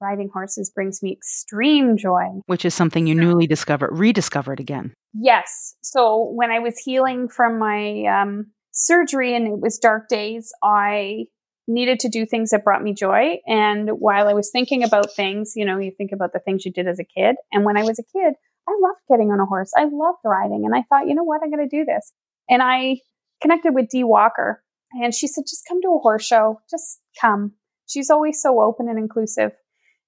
Riding 0.00 0.30
horses 0.32 0.70
brings 0.70 1.02
me 1.02 1.12
extreme 1.12 1.96
joy. 1.96 2.40
Which 2.46 2.64
is 2.64 2.74
something 2.74 3.06
you 3.06 3.14
newly 3.14 3.46
discovered, 3.46 3.90
rediscovered 3.92 4.60
again. 4.60 4.94
Yes. 5.12 5.74
So 5.82 6.30
when 6.34 6.50
I 6.50 6.60
was 6.60 6.78
healing 6.78 7.28
from 7.28 7.58
my 7.58 8.04
um, 8.04 8.46
surgery 8.70 9.34
and 9.34 9.48
it 9.48 9.60
was 9.60 9.78
dark 9.78 10.08
days, 10.08 10.52
I 10.62 11.24
needed 11.68 12.00
to 12.00 12.08
do 12.08 12.26
things 12.26 12.50
that 12.50 12.64
brought 12.64 12.82
me 12.82 12.94
joy. 12.94 13.36
And 13.46 13.90
while 13.90 14.26
I 14.26 14.32
was 14.32 14.50
thinking 14.50 14.82
about 14.82 15.14
things, 15.14 15.52
you 15.54 15.64
know, 15.64 15.78
you 15.78 15.92
think 15.96 16.10
about 16.12 16.32
the 16.32 16.40
things 16.40 16.64
you 16.64 16.72
did 16.72 16.88
as 16.88 16.98
a 16.98 17.04
kid. 17.04 17.36
And 17.52 17.64
when 17.64 17.76
I 17.76 17.84
was 17.84 17.98
a 17.98 18.18
kid, 18.18 18.34
I 18.68 18.72
loved 18.80 19.00
getting 19.08 19.30
on 19.30 19.40
a 19.40 19.46
horse. 19.46 19.70
I 19.76 19.84
loved 19.84 20.18
riding. 20.24 20.64
And 20.64 20.74
I 20.74 20.82
thought, 20.88 21.06
you 21.06 21.14
know 21.14 21.24
what? 21.24 21.42
I'm 21.42 21.50
going 21.50 21.68
to 21.68 21.76
do 21.76 21.84
this. 21.84 22.12
And 22.48 22.62
I 22.62 22.96
connected 23.40 23.74
with 23.74 23.88
Dee 23.88 24.04
Walker 24.04 24.62
and 24.92 25.14
she 25.14 25.26
said, 25.26 25.44
just 25.48 25.64
come 25.68 25.80
to 25.82 25.88
a 25.88 25.98
horse 25.98 26.24
show. 26.24 26.60
Just 26.70 27.00
come. 27.20 27.52
She's 27.86 28.10
always 28.10 28.40
so 28.40 28.60
open 28.60 28.88
and 28.88 28.98
inclusive. 28.98 29.52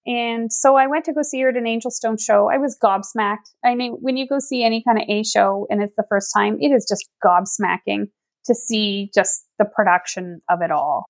And 0.07 0.51
so 0.51 0.77
I 0.77 0.87
went 0.87 1.05
to 1.05 1.12
go 1.12 1.20
see 1.23 1.40
her 1.42 1.51
at 1.51 1.57
an 1.57 1.64
Angelstone 1.64 2.18
show. 2.18 2.51
I 2.51 2.57
was 2.57 2.79
gobsmacked. 2.83 3.51
I 3.64 3.75
mean, 3.75 3.99
when 4.01 4.16
you 4.16 4.27
go 4.27 4.38
see 4.38 4.64
any 4.64 4.83
kind 4.83 4.99
of 4.99 5.05
A 5.09 5.23
show 5.23 5.66
and 5.70 5.83
it's 5.83 5.94
the 5.96 6.07
first 6.09 6.33
time, 6.35 6.57
it 6.59 6.68
is 6.68 6.87
just 6.88 7.07
gobsmacking 7.25 8.07
to 8.46 8.55
see 8.55 9.11
just 9.14 9.46
the 9.59 9.66
production 9.66 10.40
of 10.49 10.62
it 10.62 10.70
all. 10.70 11.05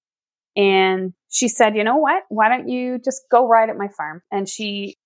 And 0.56 1.12
she 1.28 1.48
said, 1.48 1.76
you 1.76 1.84
know 1.84 1.96
what? 1.96 2.24
Why 2.28 2.48
don't 2.48 2.68
you 2.68 2.98
just 2.98 3.22
go 3.30 3.46
ride 3.46 3.70
at 3.70 3.76
my 3.76 3.88
farm? 3.88 4.22
And 4.30 4.48
she 4.48 4.96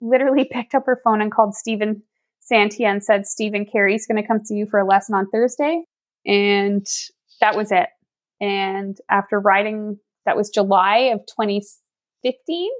literally 0.00 0.44
picked 0.50 0.74
up 0.74 0.86
her 0.86 1.00
phone 1.04 1.20
and 1.20 1.32
called 1.32 1.54
Stephen 1.54 2.02
Santia 2.50 2.86
and 2.86 3.04
said, 3.04 3.26
Stephen 3.26 3.66
Carrie's 3.70 4.06
going 4.06 4.20
to 4.20 4.26
come 4.26 4.44
see 4.44 4.54
you 4.54 4.66
for 4.70 4.80
a 4.80 4.86
lesson 4.86 5.14
on 5.14 5.28
Thursday. 5.30 5.84
And 6.26 6.86
that 7.40 7.56
was 7.56 7.70
it. 7.70 7.88
And 8.40 8.96
after 9.10 9.38
riding, 9.38 9.98
that 10.24 10.36
was 10.36 10.50
July 10.50 11.10
of 11.12 11.20
2015. 11.26 12.70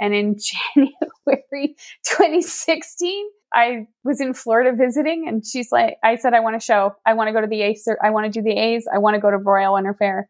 And 0.00 0.14
in 0.14 0.36
January 0.74 1.76
2016, 2.04 3.26
I 3.54 3.86
was 4.02 4.20
in 4.20 4.34
Florida 4.34 4.72
visiting 4.76 5.28
and 5.28 5.46
she's 5.46 5.70
like, 5.70 5.96
I 6.02 6.16
said, 6.16 6.34
I 6.34 6.40
want 6.40 6.58
to 6.58 6.64
show, 6.64 6.94
I 7.06 7.14
want 7.14 7.28
to 7.28 7.32
go 7.32 7.40
to 7.40 7.46
the 7.46 7.62
A's, 7.62 7.86
I 8.02 8.10
want 8.10 8.32
to 8.32 8.40
do 8.40 8.42
the 8.42 8.58
A's, 8.58 8.86
I 8.92 8.98
want 8.98 9.14
to 9.14 9.20
go 9.20 9.30
to 9.30 9.36
Royal 9.36 9.74
Winter 9.74 9.94
Fair. 9.98 10.28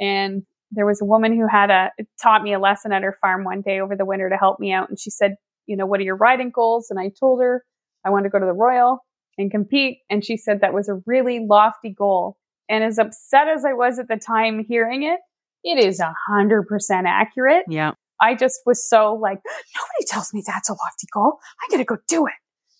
And 0.00 0.42
there 0.72 0.86
was 0.86 1.00
a 1.02 1.04
woman 1.04 1.36
who 1.36 1.46
had 1.46 1.70
a, 1.70 1.90
taught 2.22 2.42
me 2.42 2.54
a 2.54 2.58
lesson 2.58 2.92
at 2.92 3.02
her 3.02 3.16
farm 3.20 3.44
one 3.44 3.60
day 3.60 3.80
over 3.80 3.96
the 3.96 4.04
winter 4.04 4.28
to 4.30 4.36
help 4.36 4.58
me 4.58 4.72
out. 4.72 4.88
And 4.88 4.98
she 4.98 5.10
said, 5.10 5.34
you 5.66 5.76
know, 5.76 5.86
what 5.86 6.00
are 6.00 6.04
your 6.04 6.16
riding 6.16 6.50
goals? 6.50 6.88
And 6.90 6.98
I 6.98 7.10
told 7.20 7.40
her 7.40 7.64
I 8.04 8.10
want 8.10 8.24
to 8.24 8.30
go 8.30 8.38
to 8.38 8.46
the 8.46 8.52
Royal 8.52 9.04
and 9.36 9.50
compete. 9.50 9.98
And 10.08 10.24
she 10.24 10.36
said 10.36 10.60
that 10.60 10.74
was 10.74 10.88
a 10.88 11.00
really 11.06 11.44
lofty 11.46 11.94
goal. 11.96 12.36
And 12.68 12.84
as 12.84 12.98
upset 12.98 13.48
as 13.48 13.64
I 13.64 13.72
was 13.72 13.98
at 13.98 14.08
the 14.08 14.16
time 14.16 14.64
hearing 14.66 15.02
it, 15.02 15.18
it 15.62 15.84
is 15.84 16.00
a 16.00 16.14
hundred 16.28 16.66
percent 16.66 17.06
accurate. 17.06 17.64
Yeah. 17.68 17.92
I 18.20 18.34
just 18.34 18.60
was 18.66 18.88
so 18.88 19.14
like, 19.14 19.38
nobody 19.44 20.06
tells 20.06 20.32
me 20.32 20.42
that's 20.46 20.68
a 20.68 20.72
lofty 20.72 21.06
goal. 21.12 21.38
I 21.60 21.70
got 21.70 21.78
to 21.78 21.84
go 21.84 21.96
do 22.06 22.26
it. 22.26 22.32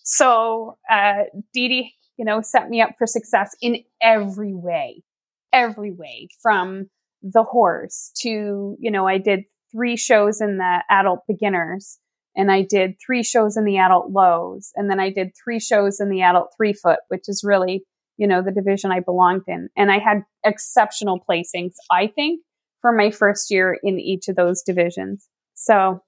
So, 0.03 0.77
uh, 0.89 1.23
Dee 1.53 1.67
Dee, 1.67 1.93
you 2.17 2.25
know, 2.25 2.41
set 2.41 2.69
me 2.69 2.81
up 2.81 2.91
for 2.97 3.07
success 3.07 3.55
in 3.61 3.83
every 4.01 4.53
way, 4.53 5.03
every 5.51 5.91
way 5.91 6.27
from 6.41 6.89
the 7.21 7.43
horse 7.43 8.11
to, 8.21 8.75
you 8.79 8.91
know, 8.91 9.07
I 9.07 9.17
did 9.17 9.41
three 9.71 9.95
shows 9.95 10.41
in 10.41 10.57
the 10.57 10.83
adult 10.89 11.21
beginners 11.27 11.99
and 12.35 12.51
I 12.51 12.63
did 12.63 12.95
three 13.05 13.23
shows 13.23 13.57
in 13.57 13.65
the 13.65 13.77
adult 13.77 14.11
lows. 14.11 14.71
And 14.75 14.89
then 14.89 14.99
I 14.99 15.09
did 15.09 15.31
three 15.43 15.59
shows 15.59 15.99
in 15.99 16.09
the 16.09 16.21
adult 16.21 16.53
three 16.55 16.73
foot, 16.73 16.99
which 17.09 17.27
is 17.27 17.43
really, 17.43 17.83
you 18.17 18.27
know, 18.27 18.41
the 18.41 18.51
division 18.51 18.91
I 18.91 19.01
belonged 19.01 19.43
in. 19.47 19.69
And 19.75 19.91
I 19.91 19.99
had 19.99 20.23
exceptional 20.45 21.19
placings, 21.29 21.73
I 21.91 22.07
think, 22.07 22.41
for 22.81 22.91
my 22.91 23.11
first 23.11 23.51
year 23.51 23.77
in 23.83 23.99
each 23.99 24.27
of 24.27 24.35
those 24.35 24.63
divisions. 24.63 25.27
So, 25.55 26.01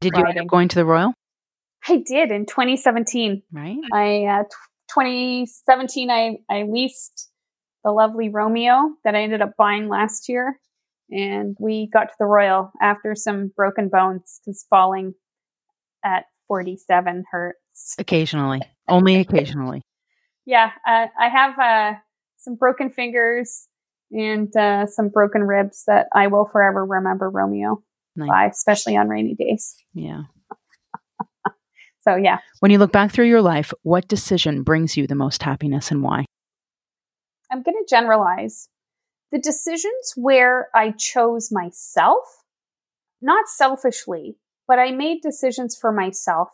did 0.00 0.12
you 0.16 0.24
end 0.24 0.38
up 0.38 0.46
going 0.46 0.68
to 0.68 0.76
the 0.76 0.84
Royal? 0.84 1.12
I 1.88 1.96
did 1.96 2.30
in 2.30 2.46
2017. 2.46 3.42
Right. 3.52 3.76
I 3.92 4.24
uh, 4.24 4.42
t- 4.44 4.48
2017 4.92 6.10
I 6.10 6.36
I 6.50 6.64
leased 6.64 7.29
the 7.84 7.90
lovely 7.90 8.28
Romeo 8.28 8.92
that 9.04 9.14
I 9.14 9.22
ended 9.22 9.42
up 9.42 9.56
buying 9.56 9.88
last 9.88 10.28
year, 10.28 10.58
and 11.10 11.56
we 11.58 11.88
got 11.92 12.04
to 12.04 12.14
the 12.18 12.26
Royal 12.26 12.72
after 12.80 13.14
some 13.14 13.52
broken 13.56 13.88
bones 13.88 14.40
because 14.44 14.66
falling 14.68 15.14
at 16.04 16.24
47 16.48 17.24
hurts. 17.30 17.96
Occasionally, 17.98 18.60
only 18.88 19.16
occasionally. 19.16 19.82
yeah, 20.46 20.70
uh, 20.86 21.06
I 21.18 21.28
have 21.28 21.58
uh, 21.58 21.98
some 22.38 22.56
broken 22.56 22.90
fingers 22.90 23.68
and 24.10 24.54
uh, 24.56 24.86
some 24.86 25.08
broken 25.08 25.42
ribs 25.44 25.84
that 25.86 26.08
I 26.14 26.26
will 26.26 26.48
forever 26.50 26.84
remember 26.84 27.30
Romeo 27.30 27.82
nice. 28.16 28.28
by, 28.28 28.46
especially 28.46 28.96
on 28.96 29.08
rainy 29.08 29.34
days. 29.34 29.76
Yeah. 29.94 30.22
so, 32.00 32.16
yeah. 32.16 32.38
When 32.60 32.70
you 32.70 32.78
look 32.78 32.92
back 32.92 33.12
through 33.12 33.28
your 33.28 33.42
life, 33.42 33.72
what 33.82 34.08
decision 34.08 34.62
brings 34.62 34.96
you 34.96 35.06
the 35.06 35.14
most 35.14 35.42
happiness 35.42 35.90
and 35.90 36.02
why? 36.02 36.24
I'm 37.50 37.62
going 37.62 37.74
to 37.74 37.86
generalize. 37.88 38.68
The 39.32 39.38
decisions 39.38 40.12
where 40.16 40.68
I 40.74 40.92
chose 40.92 41.50
myself, 41.52 42.44
not 43.20 43.48
selfishly, 43.48 44.36
but 44.66 44.78
I 44.78 44.90
made 44.92 45.20
decisions 45.22 45.76
for 45.78 45.92
myself, 45.92 46.48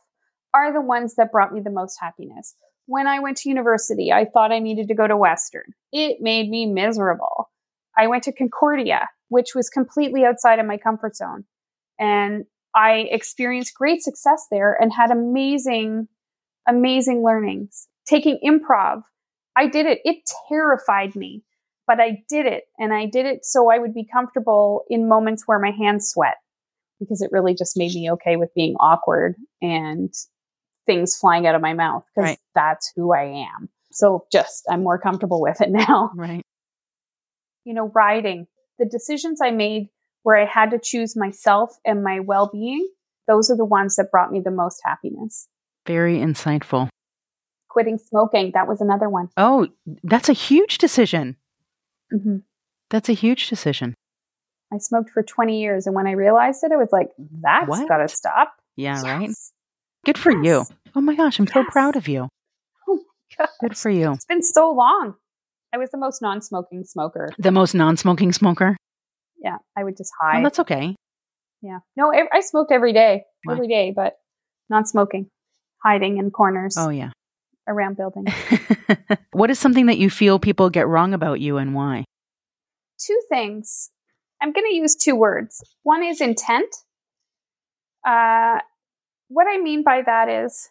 are 0.55 0.73
the 0.73 0.81
ones 0.81 1.15
that 1.17 1.33
brought 1.33 1.53
me 1.53 1.61
the 1.61 1.71
most 1.71 1.99
happiness. 2.01 2.55
When 2.87 3.07
I 3.07 3.19
went 3.19 3.39
to 3.39 3.49
university, 3.49 4.13
I 4.13 4.25
thought 4.25 4.53
I 4.53 4.59
needed 4.59 4.89
to 4.89 4.95
go 4.95 5.07
to 5.07 5.17
Western. 5.17 5.75
It 5.93 6.19
made 6.21 6.49
me 6.49 6.67
miserable. 6.67 7.51
I 7.97 8.07
went 8.07 8.23
to 8.25 8.33
Concordia, 8.33 9.09
which 9.29 9.55
was 9.55 9.69
completely 9.69 10.25
outside 10.25 10.59
of 10.59 10.67
my 10.67 10.77
comfort 10.77 11.17
zone. 11.17 11.45
And 11.99 12.45
I 12.75 13.07
experienced 13.11 13.75
great 13.75 14.03
success 14.03 14.47
there 14.51 14.77
and 14.79 14.93
had 14.93 15.11
amazing, 15.11 16.09
amazing 16.69 17.25
learnings. 17.25 17.89
Taking 18.07 18.39
improv, 18.45 19.03
I 19.57 19.67
did 19.69 19.87
it. 19.87 20.01
It 20.05 20.19
terrified 20.49 21.17
me, 21.17 21.43
but 21.87 22.01
I 22.01 22.23
did 22.29 22.47
it. 22.47 22.65
And 22.79 22.93
I 22.93 23.07
did 23.07 23.27
it 23.27 23.45
so 23.45 23.71
I 23.71 23.79
would 23.79 23.95
be 23.95 24.07
comfortable 24.11 24.85
in 24.89 25.09
moments 25.09 25.45
where 25.47 25.59
my 25.59 25.71
hands 25.71 26.11
sweat 26.11 26.37
because 27.01 27.23
it 27.23 27.31
really 27.33 27.55
just 27.55 27.77
made 27.77 27.95
me 27.95 28.11
okay 28.13 28.37
with 28.37 28.55
being 28.55 28.75
awkward 28.81 29.35
and 29.63 30.13
things 30.87 31.17
flying 31.17 31.47
out 31.47 31.55
of 31.55 31.61
my 31.61 31.75
mouth 31.75 32.05
because 32.15 32.31
right. 32.31 32.39
that's 32.55 32.93
who 32.97 33.13
I 33.13 33.25
am. 33.25 33.69
So 33.93 34.27
just 34.31 34.65
I'm 34.71 34.83
more 34.83 34.99
comfortable 34.99 35.41
with 35.41 35.61
it 35.61 35.71
now. 35.71 36.11
Right. 36.15 36.43
You 37.65 37.75
know, 37.75 37.91
riding, 37.95 38.47
the 38.79 38.85
decisions 38.87 39.41
I 39.43 39.51
made 39.51 39.89
where 40.23 40.37
I 40.37 40.45
had 40.45 40.71
to 40.71 40.79
choose 40.83 41.17
myself 41.17 41.77
and 41.85 42.03
my 42.03 42.21
well-being, 42.21 42.89
those 43.27 43.51
are 43.51 43.57
the 43.57 43.65
ones 43.65 43.97
that 43.97 44.11
brought 44.11 44.33
me 44.33 44.41
the 44.41 44.51
most 44.51 44.81
happiness. 44.85 45.49
Very 45.87 46.19
insightful. 46.19 46.89
Quitting 47.77 47.99
smoking, 47.99 48.53
that 48.55 48.67
was 48.67 48.81
another 48.81 49.11
one. 49.11 49.29
Oh, 49.37 49.69
that's 50.03 50.31
a 50.31 50.33
huge 50.33 50.79
decision. 50.79 51.37
Mm-hmm. 52.11 52.39
That's 52.89 53.11
a 53.11 53.13
huge 53.13 53.51
decision. 53.51 53.95
I 54.73 54.79
smoked 54.79 55.11
for 55.11 55.23
20 55.23 55.61
years. 55.61 55.87
And 55.87 55.95
when 55.95 56.07
I 56.07 56.13
realized 56.13 56.65
it, 56.65 56.73
I 56.73 56.77
was 56.77 56.89
like, 56.91 57.11
that's 57.19 57.69
got 57.85 57.99
to 57.99 58.09
stop. 58.09 58.55
Yeah, 58.77 58.95
yes. 58.95 59.05
right? 59.05 59.31
Good 60.07 60.17
for 60.17 60.33
yes. 60.33 60.71
you. 60.71 60.77
Oh 60.95 61.03
my 61.03 61.15
gosh, 61.15 61.39
I'm 61.39 61.45
yes. 61.45 61.53
so 61.53 61.65
proud 61.65 61.97
of 61.97 62.09
you. 62.09 62.31
Oh 62.89 62.95
my 62.95 63.37
gosh. 63.37 63.55
Good 63.61 63.77
for 63.77 63.91
you. 63.91 64.15
It's 64.15 64.25
been 64.25 64.43
so 64.43 64.71
long. 64.71 65.17
I 65.75 65.77
was 65.77 65.91
the 65.91 65.99
most 65.99 66.23
non 66.23 66.41
smoking 66.41 66.83
smoker. 66.85 67.29
The 67.37 67.53
most 67.53 67.75
non 67.75 67.99
smoking 67.99 68.33
smoker? 68.33 68.79
Yeah, 69.37 69.59
I 69.77 69.85
would 69.85 69.99
just 69.99 70.15
hide. 70.19 70.41
Oh, 70.41 70.43
that's 70.45 70.61
okay. 70.61 70.97
Yeah. 71.61 71.81
No, 71.95 72.11
I 72.11 72.41
smoked 72.41 72.73
every 72.73 72.95
day, 72.95 73.25
every 73.51 73.69
day, 73.69 73.93
but 73.95 74.15
non 74.71 74.87
smoking, 74.87 75.29
hiding 75.85 76.17
in 76.17 76.31
corners. 76.31 76.77
Oh, 76.79 76.89
yeah. 76.89 77.11
Around 77.69 77.97
buildings. 77.97 78.33
what 79.33 79.51
is 79.51 79.59
something 79.59 79.87
that 79.87 79.99
you 79.99 80.09
feel 80.09 80.39
people 80.39 80.71
get 80.71 80.87
wrong 80.87 81.13
about 81.15 81.41
you 81.41 81.57
and 81.57 81.75
why? 81.75 82.05
Two 82.99 83.21
things. 83.29 83.91
I'm 84.41 84.53
going 84.53 84.67
to 84.71 84.75
use 84.75 84.95
two 84.95 85.17
words. 85.17 85.63
One 85.83 86.05
is 86.05 86.21
intent. 86.21 86.75
Uh, 88.07 88.61
what 89.29 89.47
I 89.49 89.59
mean 89.59 89.83
by 89.83 90.03
that 90.07 90.29
is 90.29 90.71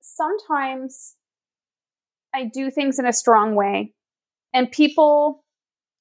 sometimes 0.00 1.14
I 2.34 2.44
do 2.44 2.70
things 2.70 2.98
in 2.98 3.06
a 3.06 3.12
strong 3.12 3.54
way, 3.54 3.94
and 4.52 4.70
people 4.70 5.44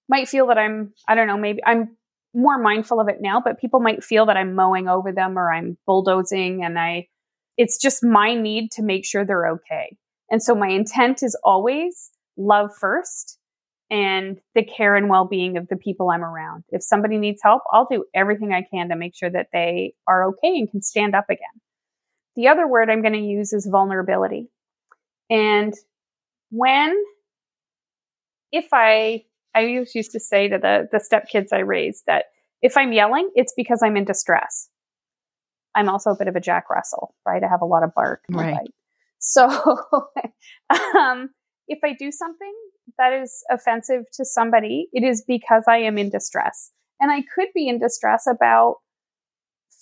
might 0.10 0.27
feel 0.27 0.47
that 0.47 0.58
I'm, 0.58 0.93
I 1.08 1.15
don't 1.15 1.27
know, 1.27 1.38
maybe 1.38 1.63
I'm 1.65 1.95
more 2.34 2.58
mindful 2.58 2.99
of 2.99 3.08
it 3.08 3.21
now, 3.21 3.41
but 3.43 3.60
people 3.60 3.79
might 3.79 4.03
feel 4.03 4.25
that 4.25 4.38
I'm 4.38 4.56
mowing 4.56 4.88
over 4.88 5.12
them 5.12 5.38
or 5.38 5.53
I'm 5.53 5.77
bulldozing, 5.86 6.63
and 6.63 6.77
I, 6.77 7.08
it's 7.58 7.79
just 7.79 8.03
my 8.03 8.34
need 8.34 8.71
to 8.71 8.84
make 8.84 9.06
sure 9.06 9.23
they're 9.23 9.51
okay. 9.51 9.95
And 10.34 10.41
so 10.41 10.56
my 10.56 10.69
intent 10.69 11.22
is 11.22 11.38
always 11.43 12.10
love 12.38 12.72
first 12.76 13.38
and 13.91 14.39
the 14.56 14.65
care 14.65 14.96
and 14.96 15.08
well-being 15.08 15.58
of 15.58 15.67
the 15.67 15.76
people 15.76 16.10
I'm 16.10 16.24
around. 16.24 16.63
If 16.69 16.82
somebody 16.82 17.19
needs 17.19 17.39
help, 17.43 17.62
I'll 17.72 17.86
do 17.86 18.06
everything 18.15 18.52
I 18.52 18.63
can 18.63 18.89
to 18.89 18.96
make 18.96 19.15
sure 19.15 19.30
that 19.30 19.50
they 19.54 19.93
are 20.08 20.30
okay 20.30 20.58
and 20.58 20.72
can 20.72 20.82
stand 20.82 21.13
up 21.13 21.26
again. 21.30 21.62
The 22.36 22.48
other 22.48 22.67
word 22.67 22.89
I'm 22.89 23.04
going 23.04 23.13
to 23.13 23.19
use 23.19 23.54
is 23.54 23.67
vulnerability. 23.72 24.50
And 25.30 25.76
when, 26.50 27.00
if 28.52 28.69
I, 28.74 29.26
I 29.54 29.65
used 29.65 30.13
to 30.13 30.19
say 30.19 30.48
to 30.48 30.58
the, 30.58 30.89
the 30.91 30.98
stepkids 30.98 31.50
I 31.54 31.60
raised 31.60 32.06
that 32.08 32.26
if 32.63 32.76
I'm 32.76 32.91
yelling, 32.91 33.30
it's 33.36 33.54
because 33.56 33.84
I'm 33.84 33.98
in 33.98 34.06
distress. 34.06 34.67
I'm 35.76 35.89
also 35.89 36.10
a 36.10 36.17
bit 36.17 36.28
of 36.28 36.36
a 36.36 36.41
Jack 36.41 36.72
Russell, 36.72 37.13
right? 37.24 37.43
I 37.43 37.48
have 37.48 37.62
a 37.62 37.65
lot 37.65 37.84
of 37.84 37.93
bark. 37.93 38.24
Right. 38.32 38.72
So, 39.24 39.48
um, 41.00 41.30
if 41.68 41.80
I 41.84 41.94
do 41.98 42.12
something 42.12 42.54
that 42.98 43.14
is 43.14 43.44
offensive 43.50 44.04
to 44.14 44.26
somebody, 44.26 44.90
it 44.92 45.04
is 45.04 45.24
because 45.26 45.64
I 45.68 45.78
am 45.78 45.98
in 45.98 46.10
distress. 46.10 46.72
And 47.00 47.10
I 47.10 47.24
could 47.34 47.48
be 47.56 47.68
in 47.68 47.80
distress 47.80 48.28
about 48.28 48.76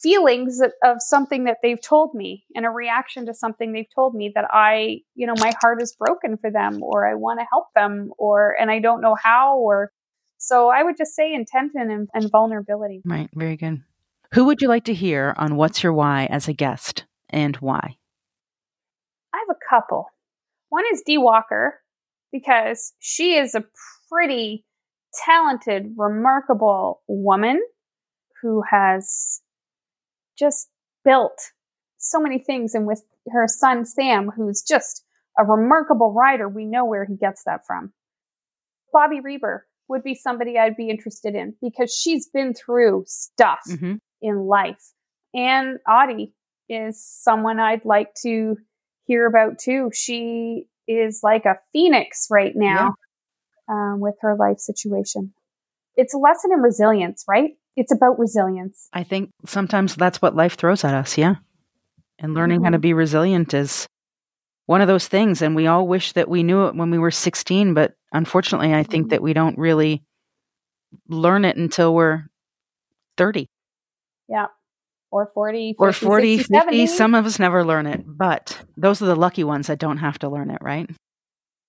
feelings 0.02 0.62
of 0.84 0.98
something 1.00 1.44
that 1.46 1.58
they've 1.62 1.82
told 1.82 2.14
me 2.14 2.44
and 2.56 2.66
a 2.66 2.70
reaction 2.70 3.26
to 3.26 3.34
something 3.34 3.74
they've 3.74 3.94
told 3.94 4.16
me 4.16 4.32
that 4.34 4.46
I, 4.52 5.00
you 5.16 5.28
know, 5.28 5.36
my 5.38 5.54
heart 5.60 5.82
is 5.82 5.96
broken 5.98 6.38
for 6.38 6.52
them 6.52 6.82
or 6.82 7.08
I 7.08 7.16
want 7.16 7.40
to 7.40 7.46
help 7.52 7.68
them 7.76 8.12
or, 8.18 8.56
and 8.60 8.72
I 8.72 8.80
don't 8.80 9.02
know 9.02 9.16
how 9.22 9.58
or, 9.58 9.92
so 10.38 10.70
I 10.70 10.82
would 10.84 10.98
just 10.98 11.16
say 11.16 11.34
intent 11.34 11.72
and, 11.76 12.10
and 12.14 12.32
vulnerability. 12.32 13.02
Right. 13.06 13.30
Very 13.36 13.58
good. 13.58 13.82
Who 14.34 14.46
would 14.46 14.62
you 14.62 14.68
like 14.68 14.86
to 14.86 14.94
hear 14.94 15.36
on 15.38 15.56
What's 15.56 15.84
Your 15.84 15.94
Why 15.94 16.28
as 16.32 16.48
a 16.48 16.54
guest 16.54 17.06
and 17.30 17.56
why? 17.58 17.98
I 19.72 19.76
have 19.76 19.84
a 19.84 19.84
couple. 19.84 20.06
One 20.70 20.84
is 20.94 21.02
Dee 21.06 21.18
Walker 21.18 21.80
because 22.32 22.94
she 23.00 23.36
is 23.36 23.56
a 23.56 23.64
pretty 24.10 24.66
talented, 25.26 25.94
remarkable 25.98 27.02
woman 27.08 27.62
who 28.42 28.64
has 28.70 29.42
just 30.38 30.70
built 31.04 31.40
so 31.98 32.20
many 32.20 32.40
things. 32.40 32.74
And 32.74 32.88
with 32.88 33.04
her 33.32 33.48
son, 33.48 33.86
Sam, 33.86 34.32
who's 34.36 34.62
just 34.62 35.04
a 35.38 35.44
remarkable 35.44 36.14
writer, 36.14 36.48
we 36.48 36.66
know 36.66 36.86
where 36.86 37.06
he 37.06 37.16
gets 37.16 37.44
that 37.46 37.66
from. 37.68 37.94
Bobby 38.94 39.20
Reber 39.20 39.68
would 39.88 40.04
be 40.04 40.16
somebody 40.16 40.58
I'd 40.58 40.78
be 40.78 40.90
interested 40.90 41.36
in 41.36 41.54
because 41.62 41.94
she's 41.94 42.30
been 42.30 42.54
through 42.54 43.04
stuff 43.08 43.60
mm-hmm. 43.70 43.96
in 44.22 44.48
life. 44.48 44.94
And 45.34 45.78
Audie 45.88 46.34
is 46.70 47.06
someone 47.06 47.60
I'd 47.60 47.86
like 47.86 48.14
to 48.24 48.58
hear 49.12 49.26
about 49.26 49.60
too. 49.60 49.90
She 49.94 50.68
is 50.88 51.20
like 51.22 51.46
a 51.46 51.56
phoenix 51.74 52.28
right 52.32 52.54
now 52.56 52.96
yeah. 53.68 53.94
um, 53.94 54.00
with 54.00 54.16
her 54.22 54.38
life 54.38 54.60
situation. 54.60 55.34
It's 55.98 56.14
a 56.14 56.18
lesson 56.18 56.52
in 56.54 56.60
resilience, 56.60 57.26
right? 57.28 57.52
It's 57.76 57.92
about 57.92 58.18
resilience. 58.18 58.88
I 58.94 59.04
think 59.04 59.32
sometimes 59.46 59.96
that's 59.96 60.22
what 60.22 60.36
life 60.36 60.56
throws 60.56 60.86
at 60.86 60.94
us, 60.94 61.18
yeah. 61.18 61.36
And 62.20 62.34
learning 62.34 62.60
mm-hmm. 62.60 62.66
how 62.66 62.70
to 62.72 62.78
mm-hmm. 62.78 62.82
be 62.82 62.94
resilient 62.94 63.54
is 63.54 63.86
one 64.66 64.80
of 64.80 64.88
those 64.88 65.10
things. 65.10 65.42
And 65.42 65.56
we 65.56 65.68
all 65.68 65.86
wish 65.86 66.14
that 66.14 66.30
we 66.30 66.44
knew 66.44 66.68
it 66.68 66.76
when 66.76 66.90
we 66.90 66.98
were 66.98 67.12
16, 67.12 67.74
but 67.74 67.94
unfortunately, 68.14 68.74
I 68.74 68.84
think 68.84 69.06
mm-hmm. 69.06 69.10
that 69.10 69.22
we 69.22 69.34
don't 69.34 69.58
really 69.58 70.04
learn 71.10 71.44
it 71.44 71.58
until 71.58 71.94
we're 71.94 72.24
30. 73.18 73.50
Yeah. 74.30 74.48
Or 75.12 75.30
40, 75.34 75.74
50, 75.74 75.76
or 75.78 75.92
40, 75.92 76.38
60, 76.38 76.54
50. 76.54 76.60
70. 76.72 76.88
Some 76.88 77.16
of 77.16 77.26
us 77.26 77.38
never 77.38 77.66
learn 77.66 77.86
it, 77.86 78.02
but 78.06 78.58
those 78.78 79.02
are 79.02 79.08
the 79.08 79.16
lucky 79.16 79.44
ones 79.44 79.68
that 79.68 79.78
don't 79.78 79.98
have 79.98 80.18
to 80.20 80.30
learn 80.30 80.50
it, 80.50 80.60
right? 80.62 80.90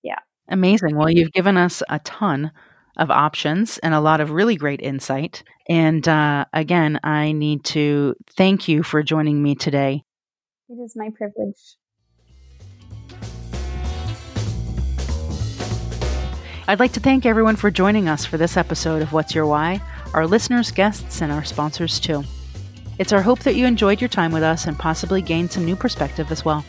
Yeah. 0.02 0.18
Amazing. 0.48 0.96
Well, 0.96 1.10
you've 1.10 1.32
given 1.32 1.56
us 1.56 1.82
a 1.88 1.98
ton 2.00 2.52
of 2.96 3.10
options 3.10 3.78
and 3.78 3.94
a 3.94 4.00
lot 4.00 4.20
of 4.20 4.30
really 4.30 4.56
great 4.56 4.80
insight. 4.80 5.42
And 5.68 6.06
uh, 6.06 6.44
again, 6.52 7.00
I 7.02 7.32
need 7.32 7.64
to 7.64 8.14
thank 8.36 8.68
you 8.68 8.82
for 8.82 9.02
joining 9.02 9.42
me 9.42 9.54
today. 9.54 10.02
It 10.68 10.74
is 10.74 10.94
my 10.94 11.10
privilege. 11.10 11.76
I'd 16.68 16.78
like 16.80 16.92
to 16.92 17.00
thank 17.00 17.26
everyone 17.26 17.56
for 17.56 17.70
joining 17.70 18.08
us 18.08 18.24
for 18.24 18.38
this 18.38 18.56
episode 18.56 19.02
of 19.02 19.12
What's 19.12 19.34
Your 19.34 19.46
Why, 19.46 19.82
our 20.14 20.26
listeners, 20.26 20.70
guests, 20.70 21.20
and 21.20 21.32
our 21.32 21.44
sponsors 21.44 21.98
too. 21.98 22.22
It's 23.02 23.12
our 23.12 23.20
hope 23.20 23.40
that 23.40 23.56
you 23.56 23.66
enjoyed 23.66 24.00
your 24.00 24.06
time 24.06 24.30
with 24.30 24.44
us 24.44 24.68
and 24.68 24.78
possibly 24.78 25.20
gained 25.20 25.50
some 25.50 25.64
new 25.64 25.74
perspective 25.74 26.30
as 26.30 26.44
well. 26.44 26.64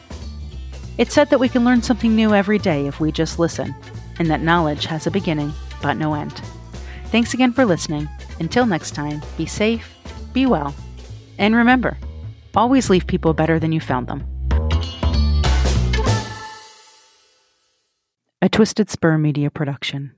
It's 0.97 1.13
said 1.13 1.29
that 1.29 1.39
we 1.39 1.47
can 1.47 1.63
learn 1.63 1.83
something 1.83 2.15
new 2.15 2.33
every 2.33 2.57
day 2.57 2.87
if 2.87 2.99
we 2.99 3.11
just 3.11 3.37
listen, 3.37 3.75
and 4.17 4.31
that 4.31 4.41
knowledge 4.41 4.87
has 4.87 5.05
a 5.05 5.11
beginning 5.11 5.53
but 5.83 5.93
no 5.93 6.15
end. 6.15 6.41
Thanks 7.11 7.35
again 7.35 7.53
for 7.53 7.65
listening. 7.65 8.09
Until 8.39 8.65
next 8.65 8.95
time, 8.95 9.21
be 9.37 9.45
safe, 9.45 9.95
be 10.33 10.47
well, 10.47 10.73
and 11.37 11.55
remember 11.55 11.99
always 12.55 12.89
leave 12.89 13.05
people 13.05 13.35
better 13.35 13.59
than 13.59 13.71
you 13.71 13.79
found 13.79 14.07
them. 14.07 14.25
A 18.41 18.49
Twisted 18.49 18.89
Spur 18.89 19.19
Media 19.19 19.51
Production. 19.51 20.11